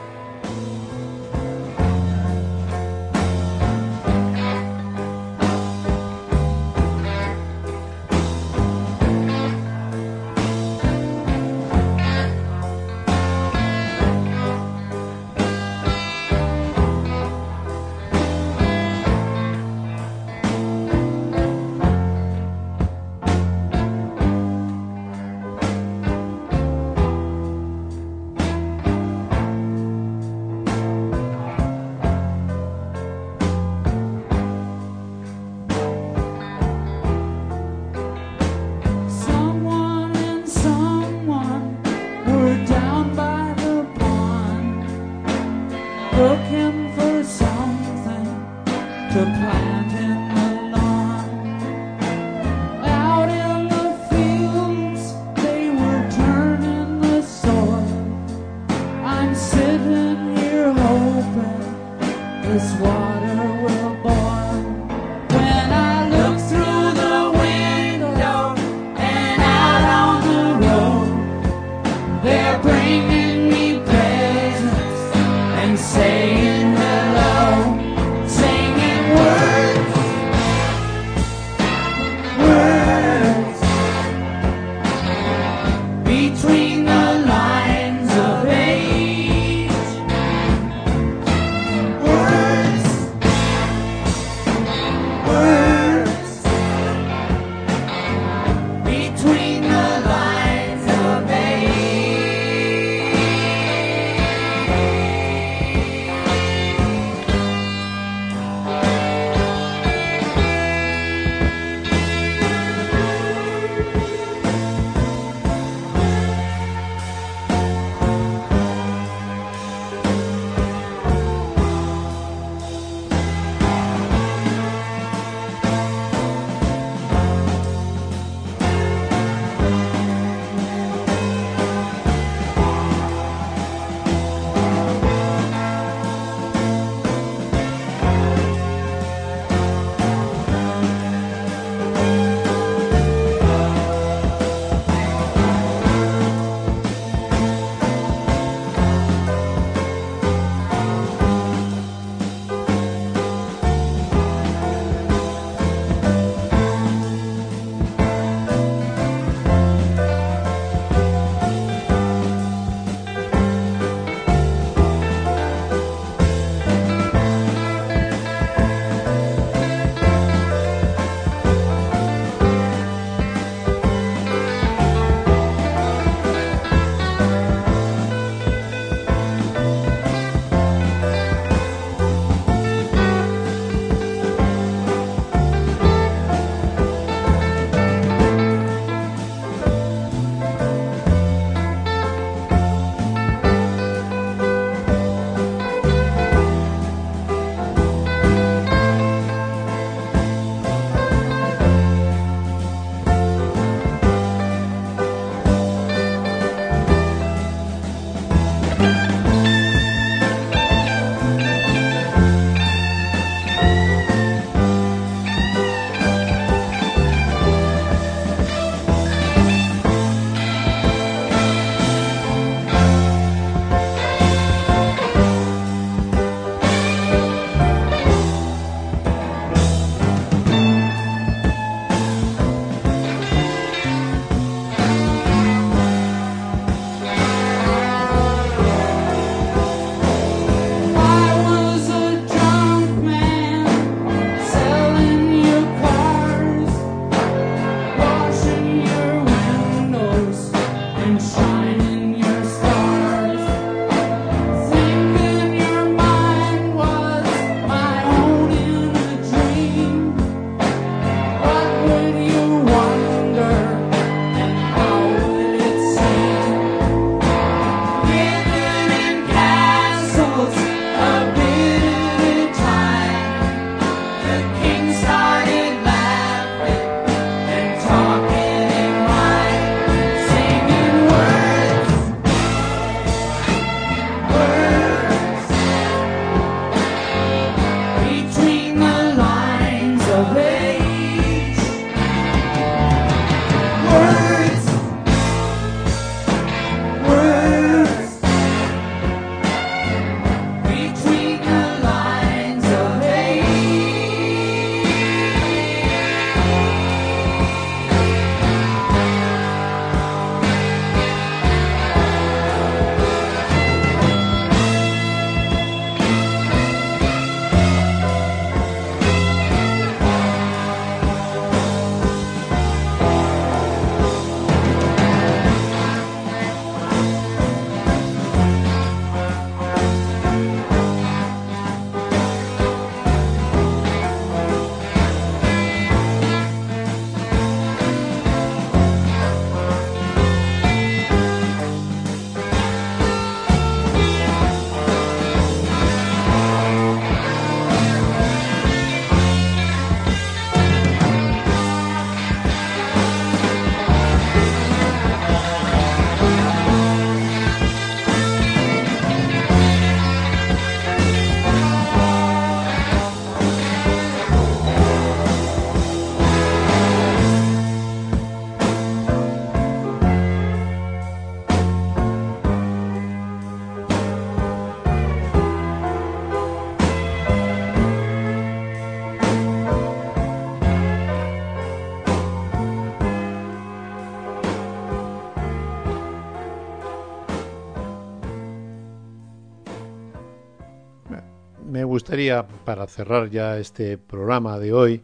Gustaría, 392.04 392.46
para 392.66 392.86
cerrar 392.86 393.30
ya 393.30 393.58
este 393.58 393.98
programa 393.98 394.60
de 394.60 394.74
hoy, 394.74 395.02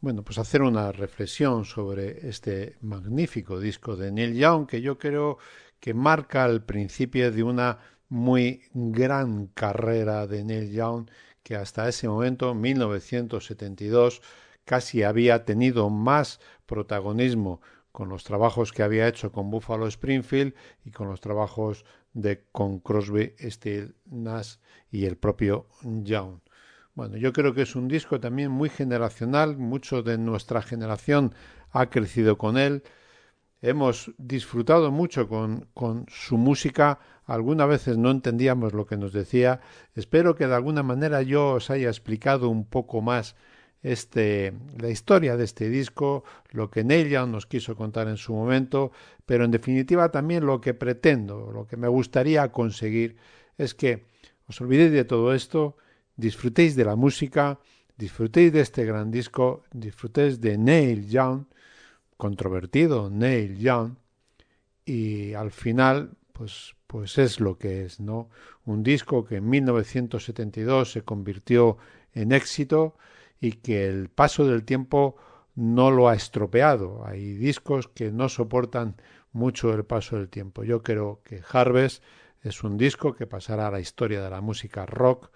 bueno, 0.00 0.22
pues 0.22 0.38
hacer 0.38 0.62
una 0.62 0.92
reflexión 0.92 1.64
sobre 1.64 2.28
este 2.28 2.76
magnífico 2.82 3.58
disco 3.58 3.96
de 3.96 4.12
Neil 4.12 4.36
Young 4.36 4.68
que 4.68 4.80
yo 4.80 4.96
creo 4.96 5.38
que 5.80 5.92
marca 5.92 6.46
el 6.46 6.62
principio 6.62 7.32
de 7.32 7.42
una 7.42 7.80
muy 8.08 8.62
gran 8.72 9.48
carrera 9.48 10.28
de 10.28 10.44
Neil 10.44 10.70
Young 10.70 11.10
que 11.42 11.56
hasta 11.56 11.88
ese 11.88 12.06
momento, 12.06 12.54
1972, 12.54 14.22
casi 14.64 15.02
había 15.02 15.44
tenido 15.44 15.90
más 15.90 16.38
protagonismo 16.64 17.60
con 17.90 18.08
los 18.08 18.22
trabajos 18.22 18.70
que 18.70 18.84
había 18.84 19.08
hecho 19.08 19.32
con 19.32 19.50
Buffalo 19.50 19.88
Springfield 19.88 20.54
y 20.84 20.92
con 20.92 21.08
los 21.08 21.20
trabajos 21.20 21.84
de 22.12 22.44
con 22.52 22.78
Crosby, 22.78 23.34
Nash 24.06 24.58
y 24.90 25.06
el 25.06 25.16
propio 25.16 25.66
Young. 25.82 26.40
Bueno, 26.94 27.16
yo 27.16 27.32
creo 27.32 27.54
que 27.54 27.62
es 27.62 27.76
un 27.76 27.88
disco 27.88 28.20
también 28.20 28.50
muy 28.50 28.68
generacional, 28.68 29.56
mucho 29.56 30.02
de 30.02 30.18
nuestra 30.18 30.60
generación 30.60 31.34
ha 31.70 31.88
crecido 31.88 32.36
con 32.36 32.58
él, 32.58 32.82
hemos 33.62 34.12
disfrutado 34.18 34.90
mucho 34.90 35.28
con, 35.28 35.68
con 35.72 36.06
su 36.08 36.36
música, 36.36 36.98
algunas 37.26 37.68
veces 37.68 37.96
no 37.96 38.10
entendíamos 38.10 38.72
lo 38.72 38.86
que 38.86 38.96
nos 38.96 39.12
decía, 39.12 39.60
espero 39.94 40.34
que 40.34 40.46
de 40.46 40.54
alguna 40.54 40.82
manera 40.82 41.22
yo 41.22 41.52
os 41.52 41.70
haya 41.70 41.88
explicado 41.88 42.48
un 42.48 42.64
poco 42.64 43.00
más 43.00 43.36
este, 43.82 44.52
la 44.78 44.90
historia 44.90 45.36
de 45.36 45.44
este 45.44 45.68
disco, 45.68 46.24
lo 46.50 46.70
que 46.70 46.84
Neil 46.84 47.30
nos 47.30 47.46
quiso 47.46 47.76
contar 47.76 48.08
en 48.08 48.16
su 48.16 48.34
momento, 48.34 48.92
pero 49.24 49.44
en 49.44 49.50
definitiva 49.50 50.10
también 50.10 50.44
lo 50.44 50.60
que 50.60 50.74
pretendo, 50.74 51.50
lo 51.52 51.66
que 51.66 51.76
me 51.76 51.88
gustaría 51.88 52.50
conseguir 52.52 53.16
es 53.56 53.74
que 53.74 54.09
os 54.50 54.60
olvidéis 54.60 54.90
de 54.90 55.04
todo 55.04 55.32
esto, 55.32 55.76
disfrutéis 56.16 56.74
de 56.74 56.84
la 56.84 56.96
música, 56.96 57.60
disfrutéis 57.96 58.52
de 58.52 58.60
este 58.66 58.84
gran 58.84 59.12
disco, 59.14 59.62
disfrutéis 59.70 60.40
de 60.40 60.58
Neil 60.58 61.06
Young, 61.08 61.46
controvertido 62.16 63.10
Neil 63.10 63.58
Young, 63.58 63.94
y 64.84 65.34
al 65.34 65.52
final, 65.52 66.18
pues, 66.32 66.74
pues 66.88 67.16
es 67.18 67.38
lo 67.38 67.58
que 67.58 67.84
es, 67.84 68.00
¿no? 68.00 68.28
Un 68.64 68.82
disco 68.82 69.24
que 69.24 69.36
en 69.36 69.48
1972 69.48 70.90
se 70.90 71.02
convirtió 71.02 71.78
en 72.12 72.32
éxito, 72.32 72.96
y 73.40 73.52
que 73.52 73.86
el 73.86 74.08
paso 74.08 74.44
del 74.46 74.64
tiempo 74.64 75.14
no 75.54 75.92
lo 75.92 76.08
ha 76.08 76.14
estropeado. 76.14 77.06
Hay 77.06 77.34
discos 77.34 77.86
que 77.86 78.10
no 78.10 78.28
soportan 78.28 78.96
mucho 79.32 79.72
el 79.72 79.84
paso 79.84 80.16
del 80.16 80.28
tiempo. 80.28 80.64
Yo 80.64 80.82
creo 80.82 81.22
que 81.24 81.40
Harvest 81.48 82.02
es 82.42 82.62
un 82.62 82.76
disco 82.78 83.14
que 83.14 83.26
pasará 83.26 83.68
a 83.68 83.70
la 83.70 83.80
historia 83.80 84.22
de 84.22 84.30
la 84.30 84.40
música 84.40 84.86
rock 84.86 85.30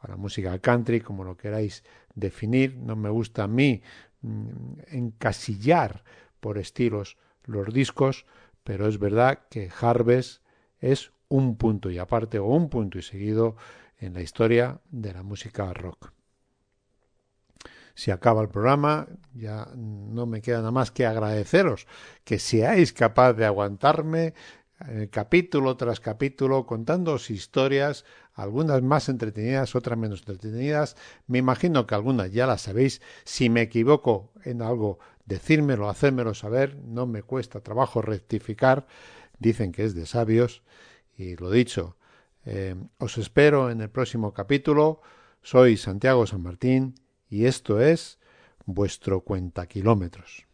o 0.00 0.06
a 0.06 0.08
la 0.08 0.16
música 0.16 0.58
country, 0.58 1.00
como 1.00 1.24
lo 1.24 1.36
queráis 1.36 1.84
definir. 2.14 2.76
No 2.76 2.96
me 2.96 3.10
gusta 3.10 3.44
a 3.44 3.48
mí 3.48 3.82
mm, 4.22 4.80
encasillar 4.88 6.04
por 6.40 6.58
estilos 6.58 7.16
los 7.44 7.72
discos, 7.72 8.26
pero 8.64 8.86
es 8.86 8.98
verdad 8.98 9.40
que 9.50 9.70
Harvest 9.80 10.42
es 10.80 11.12
un 11.28 11.56
punto 11.56 11.90
y 11.90 11.98
aparte 11.98 12.38
o 12.38 12.46
un 12.46 12.68
punto 12.68 12.98
y 12.98 13.02
seguido 13.02 13.56
en 13.98 14.14
la 14.14 14.22
historia 14.22 14.80
de 14.90 15.12
la 15.12 15.22
música 15.22 15.72
rock 15.72 16.12
se 17.98 18.12
acaba 18.12 18.42
el 18.42 18.48
programa, 18.48 19.08
ya 19.34 19.66
no 19.74 20.24
me 20.24 20.40
queda 20.40 20.58
nada 20.58 20.70
más 20.70 20.92
que 20.92 21.04
agradeceros 21.04 21.88
que 22.22 22.38
seáis 22.38 22.92
capaz 22.92 23.32
de 23.32 23.44
aguantarme 23.44 24.34
eh, 24.86 25.08
capítulo 25.10 25.76
tras 25.76 25.98
capítulo 25.98 26.64
contándoos 26.64 27.30
historias, 27.30 28.04
algunas 28.34 28.80
más 28.82 29.08
entretenidas, 29.08 29.74
otras 29.74 29.98
menos 29.98 30.20
entretenidas. 30.20 30.96
Me 31.26 31.38
imagino 31.38 31.86
que 31.86 31.94
algunas 31.96 32.30
ya 32.30 32.46
las 32.46 32.62
sabéis. 32.62 33.02
Si 33.24 33.50
me 33.50 33.62
equivoco 33.62 34.32
en 34.44 34.62
algo, 34.62 35.00
decírmelo, 35.26 35.88
hacérmelo 35.88 36.34
saber. 36.34 36.76
No 36.76 37.06
me 37.06 37.22
cuesta 37.22 37.60
trabajo 37.60 38.02
rectificar. 38.02 38.86
Dicen 39.38 39.72
que 39.72 39.84
es 39.84 39.94
de 39.94 40.06
sabios. 40.06 40.62
Y 41.16 41.34
lo 41.36 41.50
dicho, 41.50 41.96
eh, 42.44 42.76
os 42.98 43.18
espero 43.18 43.70
en 43.70 43.80
el 43.80 43.90
próximo 43.90 44.32
capítulo. 44.32 45.00
Soy 45.42 45.76
Santiago 45.76 46.26
San 46.26 46.42
Martín 46.42 46.94
y 47.28 47.46
esto 47.46 47.80
es 47.80 48.18
vuestro 48.64 49.22
cuenta 49.22 49.66
kilómetros. 49.66 50.46